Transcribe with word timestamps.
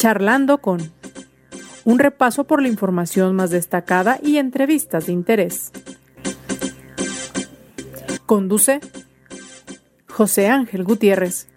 Charlando 0.00 0.62
con 0.62 0.80
un 1.84 1.98
repaso 1.98 2.44
por 2.44 2.62
la 2.62 2.68
información 2.68 3.36
más 3.36 3.50
destacada 3.50 4.18
y 4.22 4.38
entrevistas 4.38 5.04
de 5.04 5.12
interés. 5.12 5.72
Conduce 8.24 8.80
José 10.08 10.48
Ángel 10.48 10.84
Gutiérrez. 10.84 11.48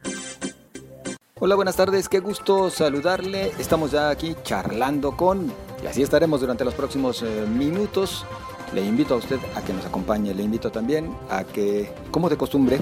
Hola, 1.40 1.56
buenas 1.56 1.78
tardes, 1.78 2.10
qué 2.10 2.19
gusto 2.19 2.69
saludarle. 2.69 3.53
Estamos 3.60 3.92
ya 3.92 4.10
aquí 4.10 4.35
charlando 4.44 5.15
con, 5.15 5.49
y 5.81 5.87
así 5.87 6.01
estaremos 6.01 6.41
durante 6.41 6.65
los 6.65 6.73
próximos 6.73 7.23
eh, 7.23 7.46
minutos. 7.47 8.25
Le 8.73 8.83
invito 8.83 9.13
a 9.13 9.17
usted 9.19 9.39
a 9.55 9.62
que 9.62 9.71
nos 9.71 9.85
acompañe, 9.85 10.33
le 10.33 10.44
invito 10.44 10.69
también 10.69 11.15
a 11.29 11.46
que, 11.46 11.94
como 12.12 12.29
de 12.29 12.35
costumbre, 12.35 12.81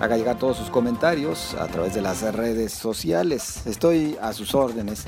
haga 0.00 0.16
llegar 0.16 0.38
todos 0.38 0.56
sus 0.56 0.70
comentarios 0.70 1.54
a 1.54 1.66
través 1.66 1.94
de 1.94 2.02
las 2.02 2.22
redes 2.34 2.72
sociales. 2.72 3.62
Estoy 3.66 4.16
a 4.20 4.32
sus 4.32 4.54
órdenes. 4.54 5.04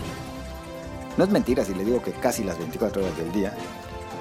No 1.16 1.24
es 1.24 1.30
mentira 1.30 1.64
si 1.64 1.74
le 1.74 1.84
digo 1.84 2.02
que 2.02 2.12
casi 2.12 2.44
las 2.44 2.58
24 2.58 3.02
horas 3.02 3.16
del 3.16 3.32
día 3.32 3.54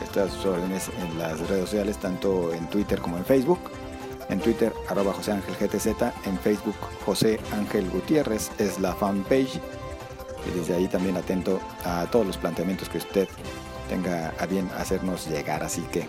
estoy 0.03 0.23
a 0.23 0.29
sus 0.29 0.45
órdenes 0.45 0.89
en 1.01 1.17
las 1.17 1.39
redes 1.47 1.65
sociales, 1.65 1.97
tanto 1.97 2.53
en 2.53 2.67
Twitter 2.67 2.99
como 2.99 3.17
en 3.17 3.25
Facebook. 3.25 3.59
En 4.29 4.39
Twitter, 4.39 4.71
arroba 4.87 5.13
José 5.13 5.31
Ángel 5.31 5.55
GTZ, 5.55 5.87
en 6.25 6.37
Facebook, 6.37 6.75
José 7.03 7.39
Ángel 7.51 7.89
Gutiérrez 7.89 8.51
es 8.59 8.79
la 8.79 8.93
fanpage. 8.93 9.59
Y 10.47 10.57
desde 10.57 10.75
ahí 10.75 10.87
también 10.87 11.17
atento 11.17 11.59
a 11.83 12.05
todos 12.11 12.27
los 12.27 12.37
planteamientos 12.37 12.89
que 12.89 12.99
usted 12.99 13.27
tenga 13.89 14.31
a 14.39 14.45
bien 14.45 14.69
hacernos 14.77 15.27
llegar. 15.27 15.63
Así 15.63 15.81
que 15.91 16.07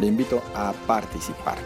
le 0.00 0.06
invito 0.06 0.42
a 0.54 0.72
participar. 0.86 1.58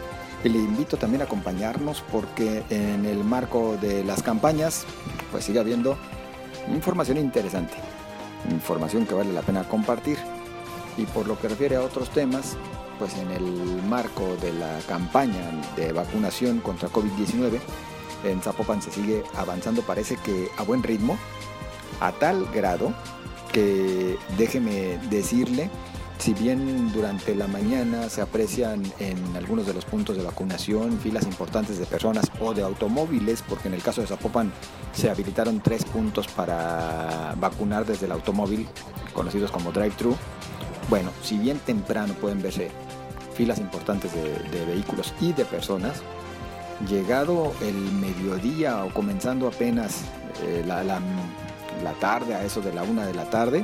Y 0.43 0.49
le 0.49 0.59
invito 0.59 0.97
también 0.97 1.21
a 1.21 1.25
acompañarnos 1.25 2.03
porque 2.11 2.63
en 2.69 3.05
el 3.05 3.23
marco 3.23 3.77
de 3.81 4.03
las 4.03 4.21
campañas 4.21 4.85
pues 5.31 5.45
sigue 5.45 5.59
habiendo 5.59 5.97
información 6.73 7.17
interesante, 7.17 7.73
información 8.51 9.05
que 9.05 9.15
vale 9.15 9.33
la 9.33 9.41
pena 9.41 9.67
compartir. 9.67 10.17
Y 10.97 11.05
por 11.05 11.27
lo 11.27 11.39
que 11.39 11.47
refiere 11.47 11.75
a 11.75 11.81
otros 11.81 12.09
temas, 12.09 12.57
pues 12.97 13.15
en 13.17 13.31
el 13.31 13.83
marco 13.83 14.35
de 14.41 14.53
la 14.53 14.79
campaña 14.87 15.51
de 15.75 15.91
vacunación 15.91 16.59
contra 16.59 16.89
COVID-19, 16.89 17.59
en 18.23 18.41
Zapopan 18.41 18.81
se 18.81 18.91
sigue 18.91 19.23
avanzando, 19.35 19.83
parece 19.83 20.17
que 20.17 20.49
a 20.57 20.63
buen 20.63 20.81
ritmo, 20.81 21.17
a 21.99 22.11
tal 22.11 22.47
grado 22.51 22.93
que 23.51 24.17
déjeme 24.37 24.97
decirle 25.09 25.69
si 26.17 26.33
bien 26.33 26.91
durante 26.91 27.35
la 27.35 27.47
mañana 27.47 28.09
se 28.09 28.21
aprecian 28.21 28.83
en 28.99 29.35
algunos 29.35 29.67
de 29.67 29.73
los 29.73 29.85
puntos 29.85 30.17
de 30.17 30.23
vacunación 30.23 30.99
filas 30.99 31.25
importantes 31.25 31.77
de 31.77 31.85
personas 31.85 32.25
o 32.39 32.53
de 32.53 32.63
automóviles, 32.63 33.43
porque 33.47 33.67
en 33.67 33.75
el 33.75 33.83
caso 33.83 34.01
de 34.01 34.07
Zapopan 34.07 34.51
se 34.93 35.09
habilitaron 35.09 35.61
tres 35.61 35.85
puntos 35.85 36.27
para 36.27 37.35
vacunar 37.39 37.85
desde 37.85 38.07
el 38.07 38.11
automóvil, 38.11 38.67
conocidos 39.13 39.51
como 39.51 39.71
drive-thru, 39.71 40.15
bueno, 40.89 41.11
si 41.21 41.37
bien 41.37 41.59
temprano 41.59 42.13
pueden 42.13 42.41
verse 42.41 42.71
filas 43.35 43.59
importantes 43.59 44.11
de, 44.13 44.65
vehículos 44.65 45.13
y 45.21 45.33
de 45.33 45.45
personas, 45.45 46.01
llegado 46.89 47.53
el 47.61 47.75
mediodía 47.75 48.83
o 48.83 48.93
comenzando 48.93 49.47
apenas 49.47 50.01
eh, 50.43 50.63
la, 50.65 50.83
la 50.83 51.93
tarde, 51.99 52.35
a 52.35 52.43
eso 52.43 52.61
de 52.61 52.73
la 52.73 52.83
una 52.83 53.05
de 53.05 53.13
la 53.13 53.29
tarde, 53.29 53.63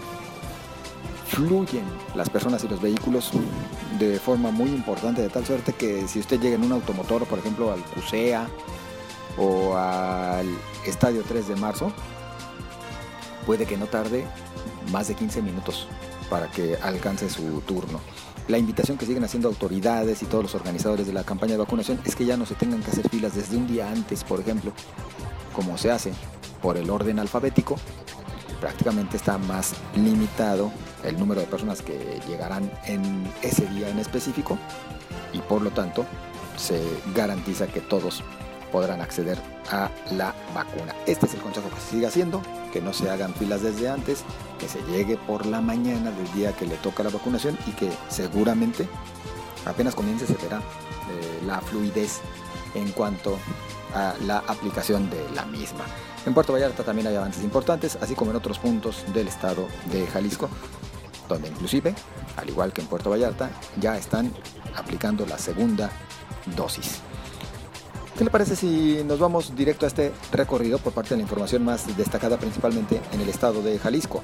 fluyen 1.34 1.84
las 2.14 2.30
personas 2.30 2.64
y 2.64 2.68
los 2.68 2.80
vehículos 2.80 3.32
de 3.98 4.20
forma 4.20 4.52
muy 4.52 4.70
importante, 4.70 5.22
de 5.22 5.30
tal 5.30 5.46
suerte 5.46 5.74
que 5.74 6.08
si 6.08 6.20
usted 6.20 6.40
llega 6.40 6.56
en 6.56 6.64
un 6.64 6.72
automotor, 6.72 7.26
por 7.26 7.40
ejemplo, 7.40 7.72
al 7.72 7.84
CUSEA 7.86 8.48
o 9.38 9.76
al 9.76 10.48
Estadio 10.86 11.24
3 11.28 11.48
de 11.48 11.56
marzo, 11.56 11.92
puede 13.48 13.66
que 13.66 13.78
no 13.78 13.88
tarde 13.88 14.26
más 14.92 15.08
de 15.08 15.16
15 15.16 15.42
minutos 15.42 15.88
para 16.30 16.52
que 16.52 16.78
alcance 16.78 17.30
su 17.30 17.62
turno. 17.62 18.00
La 18.48 18.60
invitación 18.60 18.98
que 18.98 19.06
siguen 19.06 19.24
haciendo 19.24 19.48
autoridades 19.48 20.22
y 20.22 20.26
todos 20.26 20.44
los 20.44 20.56
organizadores 20.56 21.08
de 21.08 21.14
la 21.14 21.24
campaña 21.24 21.54
de 21.54 21.60
vacunación 21.60 22.00
es 22.06 22.16
que 22.16 22.26
ya 22.26 22.38
no 22.38 22.46
se 22.46 22.56
tengan 22.56 22.84
que 22.84 22.92
hacer 22.92 23.10
filas 23.10 23.36
desde 23.36 23.58
un 23.58 23.68
día 23.68 23.90
antes, 23.90 24.24
por 24.24 24.40
ejemplo, 24.40 24.72
como 25.56 25.78
se 25.78 25.90
hace 25.90 26.14
por 26.62 26.78
el 26.78 26.90
orden 26.90 27.20
alfabético, 27.20 27.78
prácticamente 28.60 29.18
está 29.18 29.38
más 29.38 29.74
limitado 29.96 30.72
el 31.04 31.20
número 31.20 31.42
de 31.42 31.48
personas 31.48 31.82
que 31.82 32.20
llegarán 32.28 32.72
en 32.86 33.32
ese 33.42 33.66
día 33.68 33.90
en 33.90 34.00
específico 34.00 34.58
y 35.34 35.40
por 35.40 35.62
lo 35.62 35.72
tanto 35.72 36.06
se 36.58 36.82
garantiza 37.16 37.68
que 37.68 37.82
todos 37.82 38.24
podrán 38.72 39.02
acceder 39.02 39.38
a 39.72 39.90
la 40.12 40.34
vacuna. 40.54 40.96
Este 41.06 41.28
es 41.28 41.34
el 41.36 41.42
consejo 41.42 41.70
que 41.70 41.80
se 41.80 41.92
sigue 41.92 42.08
haciendo, 42.08 42.42
que 42.72 42.82
no 42.82 42.92
se 42.92 43.10
hagan 43.10 43.34
filas 43.36 43.62
desde 43.62 43.88
antes, 43.88 44.24
que 44.60 44.68
se 44.68 44.82
llegue 44.92 45.16
por 45.16 45.46
la 45.46 45.62
mañana 45.62 46.12
del 46.12 46.32
día 46.34 46.54
que 46.54 46.66
le 46.66 46.76
toca 46.78 47.04
la 47.04 47.10
vacunación 47.10 47.58
y 47.68 47.72
que 47.72 47.92
seguramente 48.10 48.88
apenas 49.66 49.94
comience 49.94 50.26
se 50.26 50.36
verá 50.36 50.58
eh, 50.58 51.46
la 51.46 51.62
fluidez 51.62 52.22
en 52.74 52.92
cuanto 52.92 53.38
a 53.94 54.16
la 54.26 54.40
aplicación 54.40 55.10
de 55.10 55.30
la 55.36 55.46
misma. 55.46 55.86
En 56.26 56.34
Puerto 56.34 56.54
Vallarta 56.54 56.84
también 56.84 57.08
hay 57.08 57.16
avances 57.16 57.44
importantes, 57.44 57.98
así 58.02 58.16
como 58.16 58.32
en 58.32 58.38
otros 58.38 58.58
puntos 58.58 59.04
del 59.14 59.28
estado 59.28 59.68
de 59.92 60.08
Jalisco, 60.08 60.50
donde 61.28 61.50
inclusive, 61.50 61.94
al 62.38 62.50
igual 62.50 62.74
que 62.74 62.82
en 62.82 62.88
Puerto 62.88 63.10
Vallarta, 63.10 63.50
ya 63.80 63.98
están 63.98 64.32
aplicando 64.76 65.26
la 65.26 65.38
segunda 65.38 65.90
dosis. 66.56 67.02
¿Qué 68.18 68.24
le 68.24 68.30
parece 68.30 68.56
si 68.56 69.04
nos 69.06 69.18
vamos 69.18 69.56
directo 69.56 69.86
a 69.86 69.88
este 69.88 70.12
recorrido 70.32 70.78
por 70.78 70.94
parte 70.94 71.12
de 71.12 71.18
la 71.18 71.24
información 71.24 71.66
más 71.66 71.98
destacada 71.98 72.38
principalmente 72.38 73.02
en 73.12 73.22
el 73.22 73.30
estado 73.30 73.64
de 73.64 73.80
Jalisco? 73.80 74.24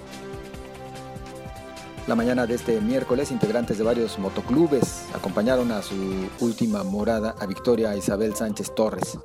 La 2.08 2.16
mañana 2.16 2.46
de 2.46 2.56
este 2.56 2.82
miércoles, 2.82 3.32
integrantes 3.32 3.78
de 3.78 3.84
varios 3.84 4.18
motoclubes 4.20 5.06
acompañaron 5.14 5.72
a 5.72 5.82
su 5.82 5.96
última 6.40 6.84
morada 6.84 7.36
a 7.40 7.46
Victoria 7.46 7.96
Isabel 7.96 8.36
Sánchez 8.36 8.74
Torres, 8.76 9.18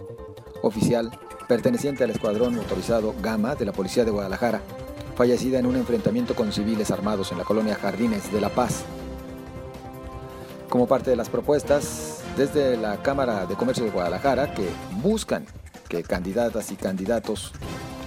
oficial 0.63 1.11
perteneciente 1.49 2.05
al 2.05 2.11
escuadrón 2.11 2.57
motorizado 2.57 3.15
Gama 3.21 3.55
de 3.55 3.67
la 3.67 3.73
Policía 3.73 4.05
de 4.05 4.11
Guadalajara, 4.11 4.63
fallecida 5.17 5.59
en 5.59 5.67
un 5.67 5.77
enfrentamiento 5.77 6.35
con 6.35 6.53
civiles 6.53 6.91
armados 6.91 7.33
en 7.33 7.39
la 7.39 7.45
colonia 7.45 7.77
Jardines 7.77 8.33
de 8.33 8.41
La 8.41 8.49
Paz. 8.49 8.85
Como 10.69 10.87
parte 10.87 11.11
de 11.11 11.17
las 11.17 11.29
propuestas 11.29 12.23
desde 12.37 12.77
la 12.77 13.03
Cámara 13.03 13.47
de 13.47 13.55
Comercio 13.55 13.85
de 13.85 13.91
Guadalajara 13.91 14.55
que 14.55 14.69
buscan 15.03 15.47
que 15.89 16.03
candidatas 16.03 16.73
y 16.73 16.77
candidatos 16.77 17.53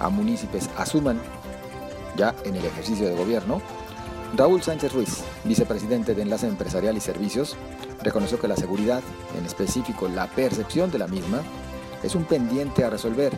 a 0.00 0.08
municipios 0.10 0.68
asuman 0.76 1.18
ya 2.16 2.34
en 2.44 2.56
el 2.56 2.64
ejercicio 2.64 3.08
de 3.08 3.16
gobierno, 3.16 3.62
Raúl 4.36 4.62
Sánchez 4.62 4.92
Ruiz, 4.92 5.24
vicepresidente 5.44 6.14
de 6.14 6.22
Enlace 6.22 6.46
Empresarial 6.46 6.96
y 6.96 7.00
Servicios, 7.00 7.56
reconoció 8.02 8.38
que 8.38 8.48
la 8.48 8.56
seguridad, 8.56 9.00
en 9.38 9.46
específico 9.46 10.08
la 10.08 10.26
percepción 10.26 10.90
de 10.90 10.98
la 10.98 11.06
misma, 11.06 11.40
es 12.02 12.14
un 12.14 12.24
pendiente 12.24 12.84
a 12.84 12.90
resolver, 12.90 13.32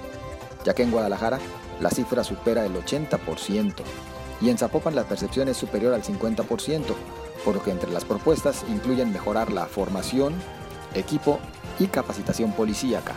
ya 0.65 0.75
que 0.75 0.83
en 0.83 0.91
Guadalajara 0.91 1.39
la 1.81 1.91
cifra 1.91 2.23
supera 2.25 2.65
el 2.65 2.75
80% 2.75 3.75
y 4.41 4.49
en 4.49 4.59
Zapopan 4.59 4.95
la 4.95 5.05
percepción 5.05 5.49
es 5.49 5.57
superior 5.57 5.93
al 5.95 6.03
50%, 6.03 6.85
por 7.45 7.55
lo 7.55 7.63
que 7.63 7.71
entre 7.71 7.91
las 7.91 8.05
propuestas 8.05 8.65
incluyen 8.69 9.13
mejorar 9.13 9.53
la 9.53 9.67
formación, 9.67 10.35
equipo 10.95 11.41
y 11.79 11.87
capacitación 11.87 12.53
policíaca. 12.53 13.15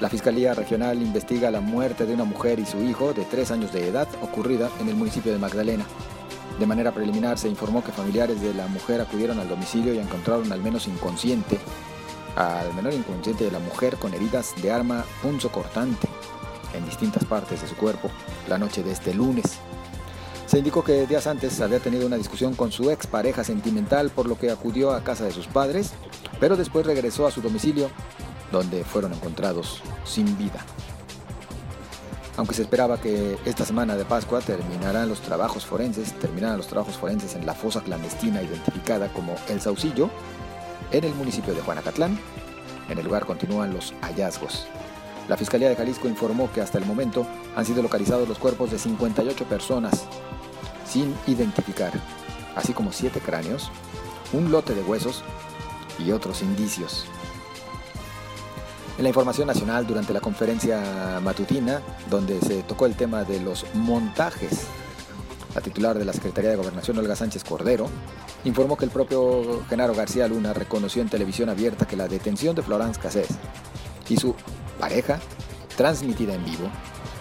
La 0.00 0.10
Fiscalía 0.10 0.52
Regional 0.52 1.00
investiga 1.00 1.50
la 1.50 1.60
muerte 1.60 2.04
de 2.04 2.12
una 2.12 2.24
mujer 2.24 2.58
y 2.60 2.66
su 2.66 2.82
hijo 2.82 3.14
de 3.14 3.24
tres 3.24 3.50
años 3.50 3.72
de 3.72 3.88
edad 3.88 4.08
ocurrida 4.20 4.68
en 4.78 4.88
el 4.88 4.94
municipio 4.94 5.32
de 5.32 5.38
Magdalena. 5.38 5.86
De 6.58 6.66
manera 6.66 6.92
preliminar 6.92 7.38
se 7.38 7.48
informó 7.48 7.82
que 7.82 7.92
familiares 7.92 8.42
de 8.42 8.52
la 8.52 8.66
mujer 8.66 9.00
acudieron 9.00 9.38
al 9.38 9.48
domicilio 9.48 9.94
y 9.94 9.98
encontraron 9.98 10.52
al 10.52 10.62
menos 10.62 10.86
inconsciente 10.86 11.58
al 12.36 12.74
menor 12.74 12.92
inconsciente 12.92 13.44
de 13.44 13.50
la 13.50 13.58
mujer 13.58 13.96
con 13.96 14.12
heridas 14.12 14.54
de 14.60 14.70
arma 14.70 15.06
cortante 15.50 16.06
en 16.76 16.84
distintas 16.84 17.24
partes 17.24 17.62
de 17.62 17.68
su 17.68 17.76
cuerpo 17.76 18.10
la 18.48 18.58
noche 18.58 18.82
de 18.82 18.92
este 18.92 19.14
lunes. 19.14 19.58
Se 20.46 20.58
indicó 20.58 20.84
que 20.84 21.06
días 21.06 21.26
antes 21.26 21.60
había 21.60 21.80
tenido 21.80 22.06
una 22.06 22.16
discusión 22.16 22.54
con 22.54 22.70
su 22.70 22.90
ex 22.90 23.06
pareja 23.06 23.42
sentimental 23.42 24.10
por 24.10 24.28
lo 24.28 24.38
que 24.38 24.50
acudió 24.50 24.92
a 24.92 25.02
casa 25.02 25.24
de 25.24 25.32
sus 25.32 25.46
padres, 25.48 25.92
pero 26.38 26.56
después 26.56 26.86
regresó 26.86 27.26
a 27.26 27.32
su 27.32 27.42
domicilio 27.42 27.90
donde 28.52 28.84
fueron 28.84 29.12
encontrados 29.12 29.82
sin 30.04 30.38
vida. 30.38 30.64
Aunque 32.36 32.54
se 32.54 32.62
esperaba 32.62 33.00
que 33.00 33.38
esta 33.46 33.64
semana 33.64 33.96
de 33.96 34.04
Pascua 34.04 34.40
terminaran 34.40 35.08
los 35.08 35.20
trabajos 35.20 35.64
forenses, 35.64 36.12
terminaran 36.18 36.58
los 36.58 36.66
trabajos 36.66 36.96
forenses 36.96 37.34
en 37.34 37.46
la 37.46 37.54
fosa 37.54 37.80
clandestina 37.80 38.42
identificada 38.42 39.08
como 39.08 39.34
El 39.48 39.60
Saucillo, 39.60 40.10
en 40.92 41.04
el 41.04 41.14
municipio 41.14 41.54
de 41.54 41.62
Juanacatlán. 41.62 42.18
En 42.90 42.98
el 42.98 43.04
lugar 43.04 43.24
continúan 43.24 43.72
los 43.72 43.94
hallazgos. 44.02 44.66
La 45.28 45.36
Fiscalía 45.36 45.68
de 45.68 45.76
Jalisco 45.76 46.08
informó 46.08 46.50
que 46.52 46.60
hasta 46.60 46.78
el 46.78 46.86
momento 46.86 47.26
han 47.56 47.64
sido 47.64 47.82
localizados 47.82 48.28
los 48.28 48.38
cuerpos 48.38 48.70
de 48.70 48.78
58 48.78 49.44
personas 49.44 50.04
sin 50.86 51.14
identificar, 51.26 51.92
así 52.54 52.72
como 52.72 52.92
7 52.92 53.20
cráneos, 53.20 53.70
un 54.32 54.52
lote 54.52 54.74
de 54.74 54.82
huesos 54.82 55.24
y 55.98 56.12
otros 56.12 56.42
indicios. 56.42 57.06
En 58.96 59.02
la 59.02 59.10
información 59.10 59.46
nacional, 59.46 59.86
durante 59.86 60.14
la 60.14 60.20
conferencia 60.20 61.20
matutina, 61.22 61.82
donde 62.08 62.40
se 62.40 62.62
tocó 62.62 62.86
el 62.86 62.94
tema 62.94 63.24
de 63.24 63.40
los 63.40 63.66
montajes, 63.74 64.68
la 65.54 65.60
titular 65.60 65.98
de 65.98 66.04
la 66.04 66.12
Secretaría 66.12 66.50
de 66.50 66.56
Gobernación, 66.56 66.98
Olga 66.98 67.16
Sánchez 67.16 67.44
Cordero, 67.44 67.88
informó 68.44 68.76
que 68.76 68.84
el 68.84 68.90
propio 68.90 69.64
Genaro 69.68 69.94
García 69.94 70.28
Luna 70.28 70.54
reconoció 70.54 71.02
en 71.02 71.08
televisión 71.08 71.48
abierta 71.48 71.86
que 71.86 71.96
la 71.96 72.08
detención 72.08 72.54
de 72.54 72.62
Florence 72.62 73.00
Cassés 73.00 73.28
y 74.08 74.16
su 74.16 74.34
pareja, 74.76 75.18
transmitida 75.76 76.34
en 76.34 76.44
vivo, 76.44 76.68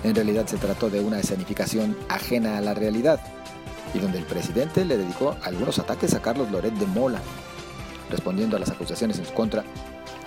en 0.04 0.16
realidad 0.16 0.46
se 0.46 0.58
trató 0.58 0.90
de 0.90 1.00
una 1.00 1.20
escenificación 1.20 1.98
ajena 2.10 2.58
a 2.58 2.62
la 2.62 2.74
realidad 2.74 3.20
y 3.94 4.00
donde 4.00 4.20
el 4.20 4.26
presidente 4.26 4.86
le 4.86 4.98
dedicó 4.98 5.36
algunos 5.44 5.80
ataques 5.80 6.14
a 6.14 6.22
Carlos 6.22 6.52
Loret 6.52 6.74
de 6.74 6.86
Mola, 6.86 7.20
respondiendo 8.10 8.56
a 8.56 8.60
las 8.60 8.70
acusaciones 8.70 9.18
en 9.20 9.26
su 9.26 9.34
contra 9.34 9.64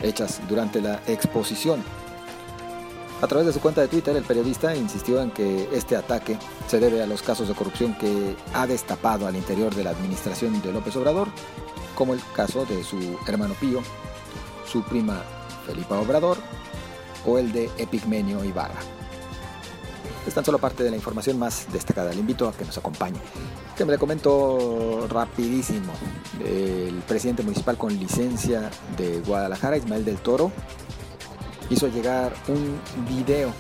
hechas 0.03 0.41
durante 0.49 0.81
la 0.81 1.01
exposición. 1.07 1.83
A 3.21 3.27
través 3.27 3.47
de 3.47 3.53
su 3.53 3.61
cuenta 3.61 3.81
de 3.81 3.89
Twitter, 3.89 4.17
el 4.17 4.23
periodista 4.23 4.75
insistió 4.77 5.21
en 5.21 5.31
que 5.33 5.69
este 5.73 5.97
ataque 5.97 6.39
se 6.69 6.79
debe 6.79 7.03
a 7.03 7.07
los 7.07 7.21
casos 7.21 7.49
de 7.49 7.55
corrupción 7.55 7.95
que 7.99 8.37
ha 8.55 8.67
destapado 8.67 9.27
al 9.27 9.37
interior 9.37 9.75
de 9.75 9.85
la 9.85 9.91
administración 9.91 10.61
de 10.63 10.73
López 10.73 10.95
Obrador, 10.97 11.29
como 11.97 12.15
el 12.15 12.21
caso 12.35 12.65
de 12.65 12.85
su 12.85 13.19
hermano 13.27 13.55
Pío, 13.55 13.81
su 14.71 14.83
prima 14.85 15.23
Felipa 15.67 15.99
Obrador 15.99 16.39
o 17.29 17.39
el 17.39 17.53
de 17.53 17.71
Epigmenio 17.77 18.43
Ibarra. 18.45 18.81
Es 20.27 20.35
tan 20.35 20.45
solo 20.45 20.59
parte 20.59 20.83
de 20.83 20.91
la 20.91 20.97
información 20.97 21.39
más 21.39 21.67
destacada. 21.73 22.13
Le 22.13 22.21
invito 22.21 22.49
a 22.49 22.53
que 22.53 22.65
nos 22.65 22.77
acompañe. 22.77 23.19
Que 23.77 23.85
me 23.85 23.93
le 23.93 23.99
comento 23.99 25.07
rapidísimo. 25.09 25.93
El 26.45 26.97
presidente 27.07 27.43
municipal 27.43 27.79
con 27.79 27.99
licencia 27.99 28.71
de 28.97 29.21
Guadalajara, 29.21 29.77
Ismael 29.77 30.05
del 30.05 30.19
Toro, 30.19 30.53
hizo 31.71 31.89
llegar 31.89 32.35
un 32.49 32.79
video 33.09 33.53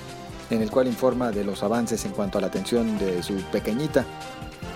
en 0.50 0.62
el 0.62 0.70
cual 0.70 0.86
informa 0.86 1.30
de 1.30 1.44
los 1.44 1.62
avances 1.62 2.04
en 2.04 2.12
cuanto 2.12 2.38
a 2.38 2.40
la 2.40 2.46
atención 2.48 2.98
de 2.98 3.22
su 3.22 3.34
pequeñita, 3.52 4.04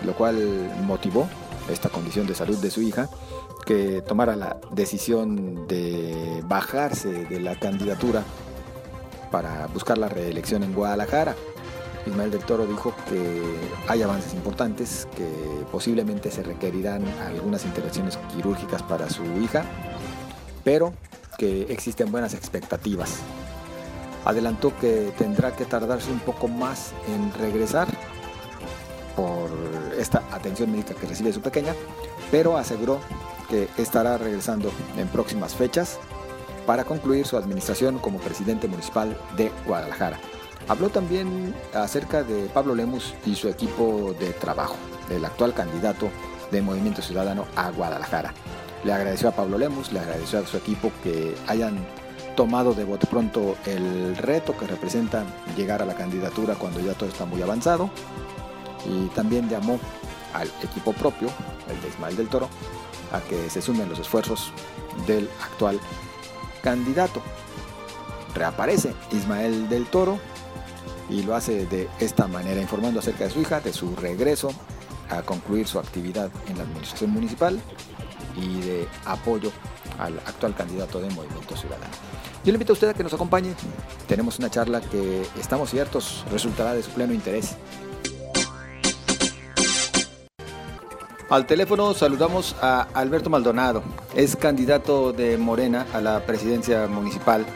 lo 0.05 0.15
cual 0.15 0.71
motivó 0.85 1.29
esta 1.71 1.89
condición 1.89 2.27
de 2.27 2.35
salud 2.35 2.59
de 2.59 2.71
su 2.71 2.83
hija 2.83 3.09
que 3.65 4.03
tomara 4.03 4.35
la 4.35 4.59
decisión 4.73 5.67
de 5.69 6.43
bajarse 6.47 7.25
de 7.25 7.41
la 7.41 7.59
candidatura 7.59 8.25
para 9.33 9.67
buscar 9.67 9.99
la 9.99 10.09
reelección 10.09 10.63
en 10.63 10.73
Guadalajara. 10.73 11.35
Ismael 12.07 12.31
del 12.31 12.45
Toro 12.45 12.67
dijo 12.67 12.95
que 13.09 13.43
hay 13.89 14.03
avances 14.03 14.35
importantes, 14.35 15.09
que 15.17 15.27
posiblemente 15.73 16.31
se 16.31 16.43
requerirán 16.43 17.05
algunas 17.27 17.65
intervenciones 17.65 18.19
quirúrgicas 18.35 18.83
para 18.83 19.09
su 19.09 19.25
hija, 19.41 19.65
pero 20.63 20.93
que 21.39 21.63
existen 21.63 22.13
buenas 22.13 22.35
expectativas. 22.35 23.21
Adelantó 24.25 24.77
que 24.79 25.13
tendrá 25.17 25.57
que 25.57 25.65
tardarse 25.65 26.11
un 26.11 26.21
poco 26.21 26.47
más 26.47 26.93
en 27.09 27.33
regresar 27.41 27.89
por 29.17 29.51
esta 29.99 30.23
atención 30.31 30.71
médica 30.71 30.95
que 30.95 31.07
recibe 31.07 31.33
su 31.33 31.41
pequeña, 31.41 31.75
pero 32.31 32.57
aseguró 32.57 33.01
que 33.49 33.69
estará 33.77 34.19
regresando 34.19 34.71
en 34.97 35.09
próximas 35.09 35.55
fechas 35.55 35.99
para 36.67 36.85
concluir 36.85 37.27
su 37.27 37.37
administración 37.37 37.99
como 37.99 38.19
presidente 38.19 38.69
municipal 38.69 39.17
de 39.37 39.51
Guadalajara. 39.67 40.19
Habló 40.69 40.91
también 40.91 41.55
acerca 41.75 42.23
de 42.23 42.47
Pablo 42.47 42.75
Lemus 42.75 43.15
y 43.27 43.35
su 43.35 43.49
equipo 43.49 44.15
de 44.19 44.31
trabajo, 44.33 44.77
el 45.11 45.25
actual 45.25 45.55
candidato 45.55 46.09
de 46.51 46.63
Movimiento 46.63 47.03
Ciudadano 47.03 47.47
a 47.57 47.71
Guadalajara. 47.71 48.33
Le 48.85 48.93
agradeció 48.93 49.29
a 49.29 49.33
Pablo 49.33 49.59
Lemus, 49.59 49.93
le 49.93 50.01
agradeció 50.01 50.39
a 50.39 50.47
su 50.47 50.57
equipo 50.57 50.93
que 51.03 51.35
hayan 51.47 51.85
tomado 52.37 52.75
de 52.75 52.85
bote 52.85 53.07
pronto 53.07 53.57
el 53.67 54.17
reto 54.17 54.57
que 54.57 54.67
representa 54.67 55.25
llegar 55.57 55.83
a 55.83 55.87
la 55.87 55.95
candidatura 55.95 56.55
cuando 56.55 56.81
ya 56.81 56.95
todo 56.95 57.09
está 57.09 57.25
muy 57.25 57.43
avanzado. 57.43 57.91
Y 58.87 59.07
también 59.09 59.49
llamó 59.49 59.79
al 60.35 60.49
equipo 60.63 60.93
propio, 60.93 61.29
el 61.69 62.11
de 62.11 62.17
del 62.17 62.29
Toro, 62.29 62.49
a 63.13 63.21
que 63.21 63.51
se 63.51 63.63
sumen 63.63 63.89
los 63.89 63.99
esfuerzos 63.99 64.53
del 65.07 65.29
actual 65.43 65.79
candidato. 66.63 67.21
Reaparece 68.35 68.95
Ismael 69.13 69.69
del 69.69 69.87
Toro 69.87 70.19
y 71.11 71.23
lo 71.23 71.35
hace 71.35 71.67
de 71.67 71.89
esta 72.01 72.27
manera, 72.27 72.61
informando 72.61 73.01
acerca 73.01 73.25
de 73.25 73.31
su 73.31 73.41
hija, 73.41 73.61
de 73.61 73.73
su 73.73 73.95
regreso 73.97 74.51
a 75.11 75.23
concluir 75.23 75.67
su 75.67 75.79
actividad 75.79 76.31
en 76.49 76.57
la 76.57 76.65
administración 76.65 77.11
municipal 77.11 77.61
y 78.37 78.61
de 78.61 78.89
apoyo 79.05 79.53
al 79.99 80.19
actual 80.21 80.55
candidato 80.55 81.01
de 81.01 81.11
Movimiento 81.11 81.57
Ciudadano. 81.57 81.93
Yo 82.45 82.51
le 82.51 82.57
invito 82.57 82.73
a 82.73 82.75
usted 82.75 82.89
a 82.89 82.95
que 82.95 83.05
nos 83.05 83.13
acompañe. 83.13 83.55
Tenemos 84.09 84.39
una 84.39 84.51
charla 84.51 84.81
que 84.81 85.23
estamos 85.39 85.71
ciertos 85.71 86.25
resultará 86.31 86.75
de 86.75 86.83
su 86.83 86.91
pleno 86.91 87.13
interés. 87.13 87.57
Al 91.33 91.47
teléfono 91.47 91.95
saludamos 91.95 92.55
a 92.61 92.89
Alberto 92.93 93.31
Maldonado, 93.31 93.83
es 94.15 94.37
candidato 94.37 95.15
de 95.15 95.39
Morena 95.39 95.87
a 95.95 96.03
la 96.03 96.21
presidencia 96.27 96.87
municipal 96.89 97.47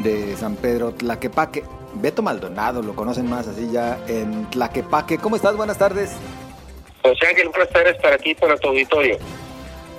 de 0.00 0.36
San 0.36 0.56
Pedro 0.56 0.90
Tlaquepaque. 0.90 1.62
Beto 1.94 2.22
Maldonado, 2.22 2.82
lo 2.82 2.96
conocen 2.96 3.30
más 3.30 3.46
así 3.46 3.70
ya 3.70 4.00
en 4.08 4.50
Tlaquepaque. 4.50 5.18
¿Cómo 5.18 5.36
estás? 5.36 5.56
Buenas 5.56 5.78
tardes. 5.78 6.10
José 7.02 7.28
Ángel, 7.28 7.46
un 7.46 7.52
placer 7.52 7.86
estar 7.86 8.12
aquí 8.12 8.34
para 8.34 8.56
tu 8.56 8.66
auditorio. 8.66 9.16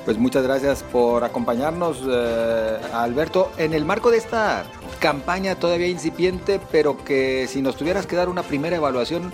Pues 0.03 0.17
muchas 0.17 0.43
gracias 0.43 0.83
por 0.83 1.23
acompañarnos, 1.23 2.03
eh, 2.05 2.77
Alberto. 2.91 3.49
En 3.57 3.73
el 3.73 3.85
marco 3.85 4.11
de 4.11 4.17
esta 4.17 4.65
campaña 4.99 5.55
todavía 5.55 5.87
incipiente, 5.87 6.59
pero 6.69 7.01
que 7.05 7.47
si 7.47 7.61
nos 7.61 7.77
tuvieras 7.77 8.05
que 8.05 8.17
dar 8.17 8.27
una 8.27 8.43
primera 8.43 8.75
evaluación, 8.75 9.31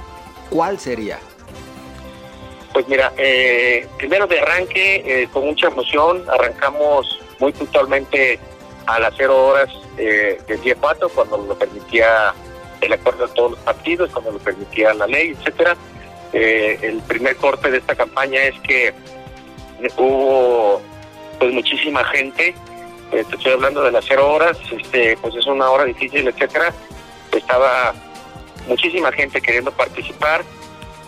¿cuál 0.52 0.78
sería? 0.78 1.18
Pues 2.78 2.88
mira, 2.90 3.12
eh, 3.18 3.88
primero 3.98 4.28
de 4.28 4.40
arranque, 4.40 5.02
eh, 5.04 5.28
con 5.34 5.48
mucha 5.48 5.66
emoción, 5.66 6.24
arrancamos 6.30 7.20
muy 7.40 7.52
puntualmente 7.52 8.40
a 8.86 9.00
las 9.00 9.16
cero 9.18 9.48
horas 9.48 9.68
eh, 9.98 10.40
del 10.48 10.62
día 10.62 10.76
4, 10.80 11.10
cuando 11.10 11.40
lo 11.40 11.58
permitía 11.58 12.36
el 12.80 12.94
acuerdo 12.94 13.26
de 13.26 13.34
todos 13.34 13.52
los 13.54 13.60
partidos, 13.62 14.12
cuando 14.12 14.34
lo 14.34 14.38
permitía 14.38 14.94
la 14.94 15.08
ley, 15.08 15.36
etcétera. 15.40 15.76
Eh, 16.34 16.78
el 16.84 17.02
primer 17.02 17.36
corte 17.38 17.72
de 17.72 17.80
esta 17.80 17.96
campaña 17.96 18.44
es 18.44 18.60
que 18.60 18.94
hubo 19.98 20.80
pues 21.40 21.52
muchísima 21.52 22.04
gente, 22.04 22.50
eh, 23.12 23.26
te 23.28 23.38
estoy 23.38 23.54
hablando 23.54 23.82
de 23.82 23.92
las 23.92 24.06
cero 24.08 24.32
horas, 24.32 24.56
este, 24.72 25.18
pues 25.18 25.34
es 25.34 25.48
una 25.48 25.68
hora 25.72 25.86
difícil, 25.86 26.28
etcétera. 26.28 26.72
Estaba 27.32 27.96
muchísima 28.68 29.12
gente 29.12 29.42
queriendo 29.42 29.72
participar. 29.72 30.44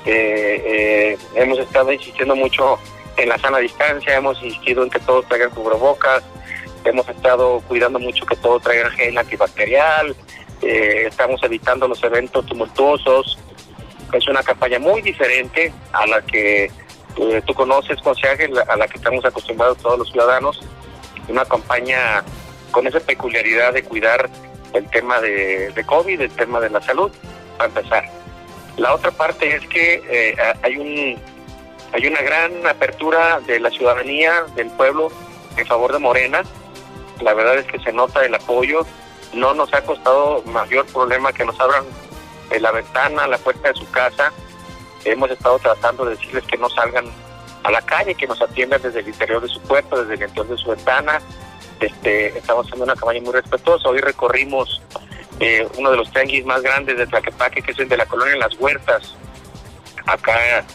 Hemos 0.05 1.59
estado 1.59 1.91
insistiendo 1.91 2.35
mucho 2.35 2.79
en 3.17 3.29
la 3.29 3.37
sana 3.37 3.57
distancia, 3.57 4.15
hemos 4.15 4.41
insistido 4.41 4.83
en 4.83 4.89
que 4.89 4.99
todos 4.99 5.27
traigan 5.27 5.49
cubrebocas, 5.51 6.23
hemos 6.85 7.07
estado 7.07 7.61
cuidando 7.67 7.99
mucho 7.99 8.25
que 8.25 8.35
todo 8.35 8.59
traiga 8.59 8.89
gel 8.91 9.17
antibacterial, 9.17 10.15
eh, 10.61 11.05
estamos 11.07 11.41
evitando 11.43 11.87
los 11.87 12.03
eventos 12.03 12.45
tumultuosos. 12.45 13.37
Es 14.13 14.27
una 14.27 14.43
campaña 14.43 14.79
muy 14.79 15.01
diferente 15.01 15.71
a 15.93 16.05
la 16.07 16.21
que 16.21 16.71
eh, 17.17 17.41
tú 17.45 17.53
conoces, 17.53 17.99
José 18.01 18.27
a 18.67 18.75
la 18.75 18.87
que 18.87 18.97
estamos 18.97 19.23
acostumbrados 19.23 19.77
todos 19.77 19.99
los 19.99 20.11
ciudadanos. 20.11 20.59
Una 21.27 21.45
campaña 21.45 22.23
con 22.71 22.87
esa 22.87 22.99
peculiaridad 22.99 23.73
de 23.73 23.83
cuidar 23.83 24.29
el 24.73 24.89
tema 24.89 25.19
de 25.21 25.83
COVID, 25.85 26.21
el 26.21 26.31
tema 26.31 26.59
de 26.59 26.69
la 26.69 26.81
salud, 26.81 27.11
para 27.57 27.69
empezar. 27.69 28.18
La 28.79 28.95
otra 28.95 29.11
parte 29.11 29.53
es 29.53 29.67
que 29.67 30.01
eh, 30.09 30.37
hay 30.63 30.77
un 30.77 31.19
hay 31.91 32.07
una 32.07 32.21
gran 32.21 32.65
apertura 32.65 33.41
de 33.41 33.59
la 33.59 33.69
ciudadanía, 33.71 34.45
del 34.55 34.69
pueblo, 34.69 35.11
en 35.57 35.67
favor 35.67 35.91
de 35.91 35.99
Morena. 35.99 36.43
La 37.19 37.33
verdad 37.33 37.57
es 37.57 37.65
que 37.65 37.79
se 37.79 37.91
nota 37.91 38.23
el 38.23 38.33
apoyo. 38.33 38.85
No 39.33 39.53
nos 39.53 39.73
ha 39.73 39.81
costado 39.81 40.43
mayor 40.43 40.85
problema 40.85 41.33
que 41.33 41.43
nos 41.43 41.59
abran 41.59 41.83
la 42.57 42.71
ventana, 42.71 43.27
la 43.27 43.37
puerta 43.37 43.67
de 43.67 43.75
su 43.75 43.89
casa. 43.91 44.31
Hemos 45.03 45.29
estado 45.29 45.59
tratando 45.59 46.05
de 46.05 46.15
decirles 46.15 46.45
que 46.45 46.57
no 46.57 46.69
salgan 46.69 47.05
a 47.63 47.71
la 47.71 47.81
calle, 47.81 48.15
que 48.15 48.27
nos 48.27 48.41
atiendan 48.41 48.81
desde 48.81 49.01
el 49.01 49.09
interior 49.09 49.41
de 49.41 49.49
su 49.49 49.59
puerta, 49.61 49.97
desde 49.97 50.13
el 50.13 50.21
interior 50.29 50.47
de 50.47 50.57
su 50.57 50.69
ventana. 50.69 51.19
Este, 51.81 52.37
estamos 52.37 52.65
haciendo 52.65 52.85
una 52.85 52.95
campaña 52.95 53.19
muy 53.21 53.33
respetuosa. 53.33 53.89
Hoy 53.89 53.99
recorrimos 53.99 54.81
eh, 55.39 55.67
uno 55.77 55.91
de 55.91 55.97
los 55.97 56.11
tianguis 56.11 56.45
más 56.45 56.61
grandes 56.61 56.97
de 56.97 57.07
Tlaquepaque, 57.07 57.61
que 57.61 57.71
es 57.71 57.79
el 57.79 57.89
de 57.89 57.97
la 57.97 58.05
colonia 58.05 58.35
Las 58.35 58.59
Huertas, 58.59 59.15
acá 60.05 60.65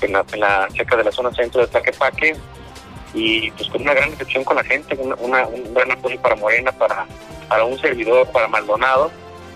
en 0.00 0.12
la, 0.12 0.68
cerca 0.74 0.96
de 0.96 1.04
la 1.04 1.12
zona 1.12 1.32
centro 1.32 1.60
de 1.60 1.66
Tlaquepaque 1.68 2.36
y 3.14 3.50
pues 3.52 3.68
con 3.68 3.82
una 3.82 3.94
gran 3.94 4.10
recepción 4.10 4.44
con 4.44 4.56
la 4.56 4.64
gente, 4.64 4.96
una, 4.96 5.46
un 5.46 5.74
gran 5.74 5.90
apoyo 5.92 6.20
para 6.20 6.36
Morena, 6.36 6.72
para, 6.72 7.06
para 7.48 7.64
un 7.64 7.78
servidor, 7.78 8.26
para 8.30 8.48
Maldonado. 8.48 9.10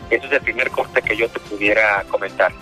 Ese 0.09 0.27
es 0.27 0.33
el 0.33 0.41
primer 0.41 0.71
corte 0.71 1.03
que 1.03 1.17
yo 1.17 1.29
te 1.29 1.39
pudiera 1.41 2.05
comentar. 2.09 2.53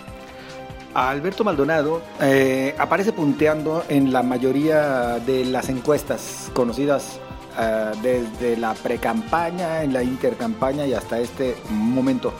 Alberto 0.95 1.45
Maldonado 1.45 2.03
eh, 2.21 2.75
aparece 2.79 3.13
punteando 3.13 3.85
en 3.89 4.13
la 4.13 4.23
mayoría 4.23 5.19
de 5.21 5.45
las 5.45 5.69
encuestas 5.69 6.51
conocidas 6.55 7.21
ah, 7.59 7.93
desde 8.01 8.57
la 8.57 8.73
precampaña, 8.75 9.83
en 9.83 9.93
la 9.93 10.03
intercampaña 10.03 10.87
y 10.87 10.95
hasta 10.95 11.19
este 11.19 11.57
momento. 11.69 12.33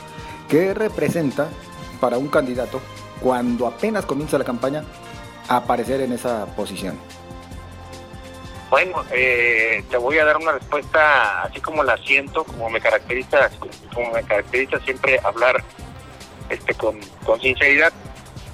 ¿Qué 0.49 0.73
representa 0.73 1.49
para 2.01 2.17
un 2.17 2.29
candidato 2.29 2.81
cuando 3.21 3.67
apenas 3.67 4.07
comienza 4.07 4.39
la 4.39 4.45
campaña 4.45 4.85
aparecer 5.49 6.01
en 6.01 6.13
esa 6.13 6.47
posición? 6.57 6.99
Bueno, 8.71 9.03
eh, 9.11 9.83
te 9.91 9.97
voy 9.97 10.19
a 10.19 10.25
dar 10.25 10.37
una 10.37 10.53
respuesta 10.53 11.43
así 11.43 11.61
como 11.61 11.83
la 11.83 11.97
siento, 11.99 12.45
como 12.45 12.69
me 12.69 12.81
caracteriza, 12.81 13.51
como 13.95 14.13
me 14.13 14.23
caracteriza 14.23 14.79
siempre 14.81 15.19
hablar 15.25 15.65
este 16.51 16.75
con 16.75 17.41
sinceridad. 17.41 17.93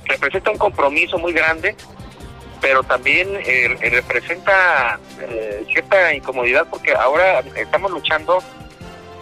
Representa 0.05 0.51
un 0.51 0.59
compromiso 0.59 1.19
muy 1.19 1.33
grande, 1.33 1.77
pero 2.65 2.83
también 2.83 3.29
eh, 3.45 3.77
representa 3.79 4.99
eh, 5.21 5.67
cierta 5.71 6.15
incomodidad 6.15 6.67
porque 6.71 6.95
ahora 6.95 7.41
estamos 7.57 7.91
luchando 7.91 8.39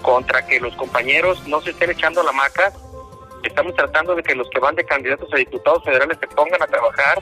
contra 0.01 0.47
que 0.47 0.61
los 0.61 0.77
compañeros 0.77 1.45
no 1.49 1.61
se 1.61 1.71
estén 1.71 1.91
echando 1.91 2.23
la 2.23 2.31
maca. 2.31 2.73
Estamos 3.43 3.75
tratando 3.75 4.15
de 4.15 4.23
que 4.23 4.37
los 4.37 4.49
que 4.49 4.61
van 4.61 4.77
de 4.77 4.85
candidatos 4.85 5.29
a 5.35 5.39
diputados 5.39 5.83
federales 5.83 6.19
se 6.21 6.29
pongan 6.29 6.63
a 6.63 6.69
trabajar. 6.69 7.21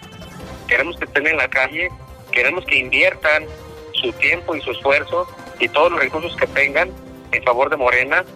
Queremos 0.68 0.98
que 0.98 1.06
estén 1.06 1.26
en 1.26 1.38
la 1.38 1.48
calle, 1.48 1.88
queremos 2.30 2.66
que 2.66 2.76
inviertan 2.76 3.46
su 3.94 4.12
tiempo 4.12 4.54
y 4.54 4.60
su 4.60 4.72
esfuerzo 4.72 5.26
y 5.58 5.70
todos 5.70 5.90
los 5.90 6.00
recursos 6.00 6.36
que 6.36 6.46
tengan 6.48 6.90
en 7.32 7.42
favor 7.44 7.70
de 7.70 7.78
Morena. 7.78 8.26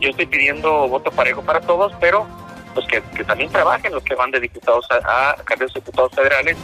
Yo 0.00 0.10
estoy 0.10 0.26
pidiendo 0.26 0.88
voto 0.88 1.12
parejo 1.12 1.42
para 1.42 1.60
todos, 1.60 1.92
pero 2.00 2.26
pues 2.74 2.88
que, 2.88 3.00
también 3.22 3.52
trabajen 3.52 3.92
los 3.92 4.02
que 4.02 4.16
van 4.16 4.32
de 4.32 4.40
diputados 4.40 4.84
a, 4.90 5.30
a 5.30 5.36
candidatos 5.44 5.76
a 5.76 5.78
diputados 5.78 6.12
federales 6.12 6.56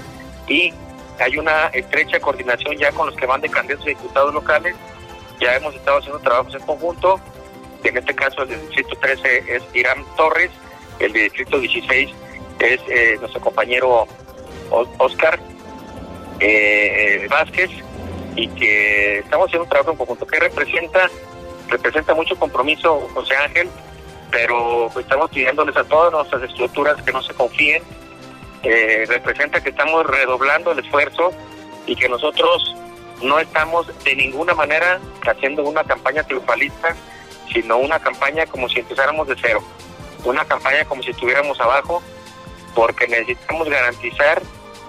y 0.48 0.72
hay 1.18 1.38
una 1.38 1.66
estrecha 1.68 2.20
coordinación 2.20 2.76
ya 2.76 2.92
con 2.92 3.06
los 3.06 3.16
que 3.16 3.26
van 3.26 3.40
de 3.40 3.48
candidatos 3.48 3.86
a 3.86 3.90
diputados 3.90 4.34
locales. 4.34 4.76
Ya 5.40 5.54
hemos 5.56 5.74
estado 5.74 5.98
haciendo 5.98 6.18
trabajos 6.20 6.54
en 6.54 6.60
conjunto. 6.62 7.20
En 7.84 7.96
este 7.96 8.14
caso, 8.14 8.42
el 8.42 8.48
distrito 8.48 8.96
13 9.00 9.56
es 9.56 9.62
Irán 9.74 10.04
Torres, 10.16 10.50
el 10.98 11.12
distrito 11.12 11.58
16 11.58 12.10
es 12.58 12.80
eh, 12.88 13.16
nuestro 13.20 13.40
compañero 13.40 14.06
Oscar 14.98 15.38
eh, 16.40 17.22
eh, 17.22 17.28
Vázquez 17.28 17.70
y 18.34 18.48
que 18.48 19.18
estamos 19.18 19.46
haciendo 19.46 19.64
un 19.64 19.70
trabajo 19.70 19.92
en 19.92 19.96
conjunto 19.98 20.26
que 20.26 20.40
representa 20.40 21.10
representa 21.68 22.14
mucho 22.14 22.36
compromiso 22.36 23.08
José 23.14 23.36
Ángel 23.36 23.68
pero 24.30 24.90
estamos 24.98 25.30
pidiéndoles 25.30 25.76
a 25.76 25.84
todas 25.84 26.12
nuestras 26.12 26.42
estructuras 26.42 27.00
que 27.02 27.12
no 27.12 27.22
se 27.22 27.32
confíen 27.34 27.82
eh, 28.66 29.04
representa 29.06 29.62
que 29.62 29.70
estamos 29.70 30.06
redoblando 30.06 30.72
el 30.72 30.80
esfuerzo 30.80 31.32
y 31.86 31.94
que 31.94 32.08
nosotros 32.08 32.74
no 33.22 33.38
estamos 33.38 33.86
de 34.04 34.14
ninguna 34.16 34.54
manera 34.54 35.00
haciendo 35.26 35.62
una 35.62 35.84
campaña 35.84 36.22
triunfalista 36.24 36.94
sino 37.52 37.78
una 37.78 37.98
campaña 38.00 38.44
como 38.46 38.68
si 38.68 38.80
empezáramos 38.80 39.28
de 39.28 39.36
cero 39.40 39.62
una 40.24 40.44
campaña 40.44 40.84
como 40.84 41.02
si 41.02 41.10
estuviéramos 41.10 41.60
abajo 41.60 42.02
porque 42.74 43.06
necesitamos 43.06 43.68
garantizar 43.68 44.42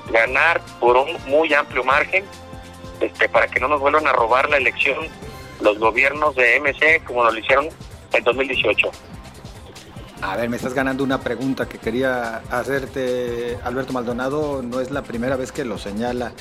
ganar 0.10 0.62
por 0.80 0.98
un 0.98 1.18
muy 1.28 1.54
amplio 1.54 1.84
margen 1.84 2.26
este, 3.00 3.30
para 3.30 3.48
que 3.48 3.60
no 3.60 3.68
nos 3.68 3.80
vuelvan 3.80 4.08
a 4.08 4.14
robar 4.14 4.50
la 4.50 4.58
elección 4.58 5.08
los 5.62 5.78
gobiernos 5.78 6.36
de 6.36 6.60
MC 6.60 7.04
como 7.06 7.24
nos 7.24 7.34
lo 7.34 7.40
hicieron 7.40 7.70
en 8.14 8.24
2018. 8.24 8.92
A 10.22 10.36
ver, 10.36 10.50
me 10.50 10.58
estás 10.58 10.74
ganando 10.74 11.04
una 11.04 11.20
pregunta 11.20 11.70
que 11.70 11.78
quería 11.78 12.38
hacerte, 12.50 13.58
Alberto 13.64 13.94
Maldonado. 13.94 14.64
No 14.64 14.80
es 14.80 14.90
la 14.90 15.04
primera 15.04 15.36
vez 15.36 15.52
que 15.52 15.64
lo 15.64 15.78
señala. 15.78 16.32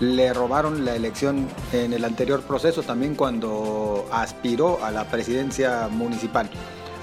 Le 0.00 0.32
robaron 0.32 0.84
la 0.84 0.96
elección 0.96 1.48
en 1.72 1.92
el 1.92 2.04
anterior 2.04 2.42
proceso, 2.42 2.82
también 2.82 3.14
cuando 3.14 4.08
aspiró 4.10 4.84
a 4.84 4.90
la 4.90 5.04
presidencia 5.04 5.88
municipal. 5.88 6.50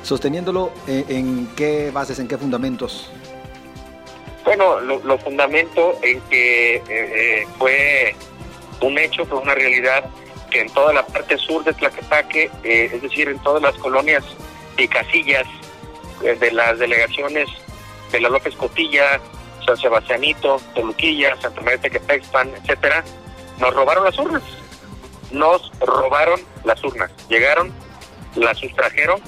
Sosteniéndolo, 0.04 0.72
eh, 0.88 1.06
¿en, 1.08 1.48
qué 1.56 1.92
bases, 1.92 2.20
en 2.20 2.28
qué 2.28 2.38
fundamentos? 2.38 3.10
Bueno, 4.44 4.80
lo, 4.82 5.18
fundamento 5.20 5.98
en 6.02 6.20
que 6.22 6.76
eh, 6.76 6.84
eh, 6.90 7.48
fue 7.58 8.16
un 8.82 8.98
hecho, 8.98 9.26
fue 9.26 9.40
una 9.40 9.56
realidad 9.56 10.06
que 10.50 10.62
en 10.62 10.70
toda 10.72 10.94
la 10.94 11.06
parte 11.06 11.38
sur 11.38 11.64
de 11.64 11.74
Tlaquepaque, 11.74 12.50
es 12.64 13.02
decir, 13.02 13.30
en 13.30 13.40
todas 13.40 13.62
las 13.62 13.76
colonias 13.76 14.24
y 14.78 14.88
casillas 14.88 15.46
de 16.22 16.52
las 16.52 16.80
delegaciones 16.80 17.50
de 18.12 18.22
la 18.22 18.30
López 18.30 18.56
Cotilla, 18.56 19.20
San 19.66 19.78
Sebastianito, 19.78 20.62
Toluquilla, 20.74 21.40
Santa 21.42 21.62
María 21.62 21.82
Tequepexpan, 21.82 22.50
etcétera, 22.56 23.04
nos 23.60 23.74
robaron 23.74 24.04
las 24.04 24.18
urnas. 24.18 24.44
Nos 25.32 25.72
robaron 25.80 26.40
las 26.64 26.84
urnas. 26.84 27.12
Llegaron, 27.28 27.74
las 28.36 28.58
sustrajeron, 28.58 29.20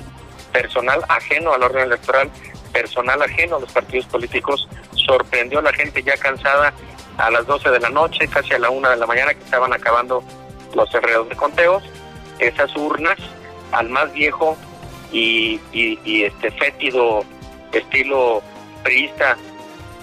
personal 0.51 1.03
ajeno 1.10 1.53
al 1.53 1.63
orden 1.63 1.84
electoral, 1.84 2.29
personal 2.72 3.22
ajeno 3.22 3.58
a 3.58 3.60
los 3.60 3.72
partidos 3.72 4.05
políticos, 4.08 4.67
sorprendió 4.93 5.60
a 5.60 5.63
la 5.63 5.74
gente 5.74 6.01
ya 6.03 6.15
cansada 6.17 6.74
a 7.17 7.29
las 7.31 7.46
12 7.46 7.69
de 7.72 7.79
la 7.79 7.89
noche, 7.89 8.27
casi 8.27 8.53
a 8.53 8.60
la 8.60 8.69
1 8.69 8.89
de 8.89 8.96
la 8.96 9.05
mañana 9.05 9.34
que 9.34 9.43
estaban 9.43 9.74
acabando 9.74 10.24
los 10.74 10.93
enredos 10.93 11.27
de 11.27 11.36
conteos, 11.36 11.84
esas 12.39 12.74
urnas 12.77 13.17
al 13.72 13.89
más 13.89 14.12
viejo 14.13 14.58
y, 15.11 15.59
este 16.23 16.51
fétido 16.51 17.23
estilo 17.71 18.41
priista 18.83 19.37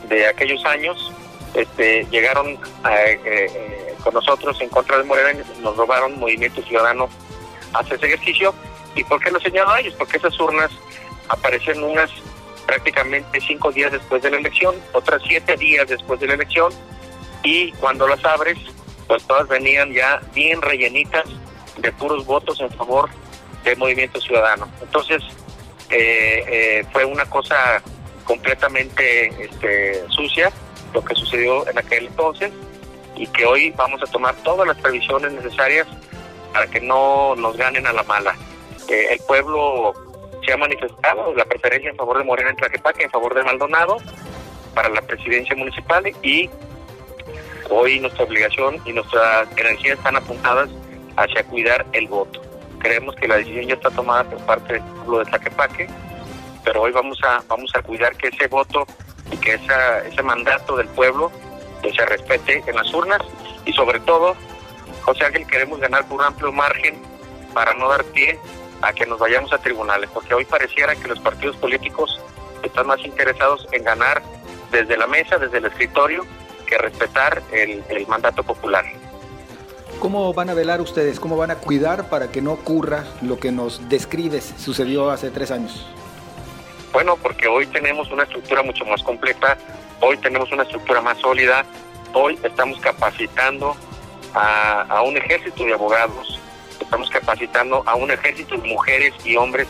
de 0.09 0.27
aquellos 0.27 0.65
años, 0.65 1.13
este, 1.55 2.07
llegaron 2.11 2.49
eh, 2.49 3.21
eh, 3.25 3.95
con 4.03 4.15
nosotros 4.15 4.61
en 4.61 4.69
contra 4.69 4.99
de 4.99 5.05
Morena 5.05 5.33
y 5.33 5.63
nos 5.63 5.77
robaron 5.77 6.19
Movimiento 6.19 6.63
Ciudadano 6.63 7.09
hace 7.73 7.95
ese 7.95 8.07
ejercicio. 8.07 8.55
¿Y 8.95 9.05
por 9.05 9.23
qué 9.23 9.31
lo 9.31 9.41
señalo 9.41 9.71
a 9.71 9.81
ellos? 9.81 9.95
Porque 9.95 10.17
esas 10.17 10.39
urnas 10.41 10.71
aparecieron 11.29 11.85
unas 11.85 12.11
prácticamente 12.67 13.41
cinco 13.41 13.71
días 13.71 13.93
después 13.93 14.23
de 14.23 14.31
la 14.31 14.39
elección, 14.39 14.75
otras 14.93 15.23
siete 15.27 15.57
días 15.57 15.87
después 15.89 16.19
de 16.21 16.27
la 16.27 16.35
elección, 16.35 16.73
y 17.43 17.71
cuando 17.73 18.09
las 18.09 18.25
abres, 18.25 18.59
pues 19.07 19.23
todas 19.25 19.47
venían 19.47 19.93
ya 19.93 20.21
bien 20.35 20.61
rellenitas 20.61 21.25
de 21.77 21.93
puros 21.93 22.27
votos 22.27 22.61
en 22.61 22.71
favor 22.71 23.09
del 23.71 23.79
movimiento 23.79 24.21
ciudadano. 24.21 24.69
Entonces, 24.81 25.23
eh, 25.91 26.45
eh, 26.49 26.87
fue 26.93 27.05
una 27.05 27.25
cosa 27.27 27.83
completamente 28.25 29.29
este, 29.43 30.05
sucia 30.09 30.51
lo 30.93 31.05
que 31.05 31.15
sucedió 31.15 31.69
en 31.69 31.79
aquel 31.79 32.07
entonces 32.07 32.51
y 33.15 33.27
que 33.29 33.45
hoy 33.45 33.71
vamos 33.71 34.03
a 34.03 34.07
tomar 34.07 34.35
todas 34.37 34.67
las 34.67 34.77
previsiones 34.79 35.33
necesarias 35.33 35.87
para 36.53 36.67
que 36.67 36.81
no 36.81 37.35
nos 37.37 37.57
ganen 37.57 37.87
a 37.87 37.93
la 37.93 38.03
mala. 38.05 38.35
Eh, 38.89 39.09
el 39.11 39.19
pueblo 39.21 39.95
se 40.45 40.53
ha 40.53 40.57
manifestado 40.57 41.35
la 41.35 41.45
preferencia 41.45 41.91
en 41.91 41.97
favor 41.97 42.19
de 42.19 42.25
Morena 42.25 42.51
en 42.51 42.57
Tlaquepaque, 42.57 43.05
en 43.05 43.11
favor 43.11 43.35
de 43.35 43.43
Maldonado 43.43 43.99
para 44.75 44.89
la 44.89 45.03
presidencia 45.03 45.55
municipal 45.57 46.05
y 46.23 46.51
Hoy 47.69 47.99
nuestra 47.99 48.25
obligación 48.25 48.77
y 48.85 48.93
nuestras 48.93 49.49
energías 49.57 49.99
están 49.99 50.17
apuntadas 50.17 50.71
hacia 51.17 51.45
cuidar 51.45 51.85
el 51.93 52.07
voto. 52.07 52.41
Creemos 52.87 53.17
que 53.17 53.27
la 53.27 53.39
decisión 53.39 53.67
ya 53.67 53.75
está 53.75 53.91
tomada 53.91 54.23
por 54.23 54.39
parte 54.47 54.75
del 54.75 54.83
pueblo 54.83 55.19
de 55.19 55.25
Tlaquepaque, 55.25 55.89
pero 56.63 56.83
hoy 56.83 56.93
vamos 56.93 57.19
a 57.25 57.43
vamos 57.49 57.69
a 57.75 57.83
cuidar 57.83 58.17
que 58.17 58.29
ese 58.29 58.47
voto 58.47 58.87
y 59.33 59.37
que 59.39 59.55
ese 59.55 60.23
mandato 60.23 60.77
del 60.77 60.87
pueblo 60.87 61.33
se 61.83 62.07
respete 62.07 62.63
en 62.65 62.77
las 62.77 62.95
urnas 62.95 63.21
y 63.65 63.73
sobre 63.73 63.99
todo, 63.99 64.37
José 65.03 65.25
Ángel, 65.25 65.49
queremos 65.49 65.81
ganar 65.81 66.07
por 66.07 66.21
un 66.21 66.27
amplio 66.27 66.53
margen 66.53 67.03
para 67.53 67.75
no 67.75 67.89
dar 67.89 68.05
pie 68.05 68.39
a 68.83 68.93
que 68.93 69.05
nos 69.05 69.19
vayamos 69.19 69.53
a 69.53 69.59
tribunales, 69.59 70.09
porque 70.15 70.35
hoy 70.35 70.45
pareciera 70.45 70.95
que 70.95 71.09
los 71.09 71.19
partidos 71.19 71.57
políticos 71.57 72.21
están 72.63 72.87
más 72.87 73.05
interesados 73.05 73.67
en 73.73 73.83
ganar 73.83 74.23
desde 74.71 74.97
la 74.97 75.09
mesa, 75.09 75.39
desde 75.39 75.59
el 75.59 75.65
escritorio, 75.65 76.25
que 76.69 76.79
respetar 76.79 77.43
el, 77.51 78.07
mandato 78.07 78.45
popular. 78.45 78.85
¿Cómo 79.99 80.35
van 80.35 80.51
a 80.51 80.55
velar 80.55 80.81
ustedes? 80.81 81.19
¿Cómo 81.19 81.37
van 81.37 81.51
a 81.51 81.57
cuidar 81.57 82.11
para 82.11 82.31
que 82.31 82.43
no 82.43 82.53
ocurra 82.53 83.05
lo 83.23 83.39
que 83.39 83.51
nos 83.51 83.89
describes 83.89 84.55
sucedió 84.59 85.11
hace 85.11 85.31
tres 85.31 85.51
años? 85.51 85.87
Bueno, 86.93 87.17
porque 87.17 87.49
hoy 87.49 87.67
tenemos 87.67 88.11
una 88.11 88.25
estructura 88.25 88.63
mucho 88.63 88.85
más 88.85 89.03
completa, 89.03 89.57
hoy 90.01 90.17
tenemos 90.19 90.53
una 90.53 90.65
estructura 90.65 91.01
más 91.01 91.19
sólida, 91.19 91.65
hoy 92.13 92.39
estamos 92.43 92.79
capacitando 92.81 93.75
a, 94.35 94.83
a 94.83 95.03
un 95.03 95.17
ejército 95.17 95.65
de 95.65 95.73
abogados, 95.73 96.39
estamos 96.79 97.09
capacitando 97.11 97.83
a 97.87 97.95
un 97.95 98.11
ejército 98.11 98.57
de 98.57 98.69
mujeres 98.69 99.15
y 99.25 99.37
hombres 99.37 99.67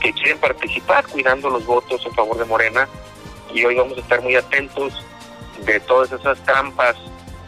que 0.00 0.12
quieren 0.12 0.38
participar 0.38 1.06
cuidando 1.06 1.48
los 1.48 1.64
votos 1.64 2.04
en 2.04 2.12
favor 2.14 2.38
de 2.38 2.44
Morena 2.44 2.88
y 3.54 3.64
hoy 3.64 3.76
vamos 3.76 3.98
a 3.98 4.00
estar 4.00 4.20
muy 4.20 4.34
atentos 4.34 5.04
de 5.64 5.80
todas 5.80 6.12
esas 6.12 6.38
trampas 6.44 6.96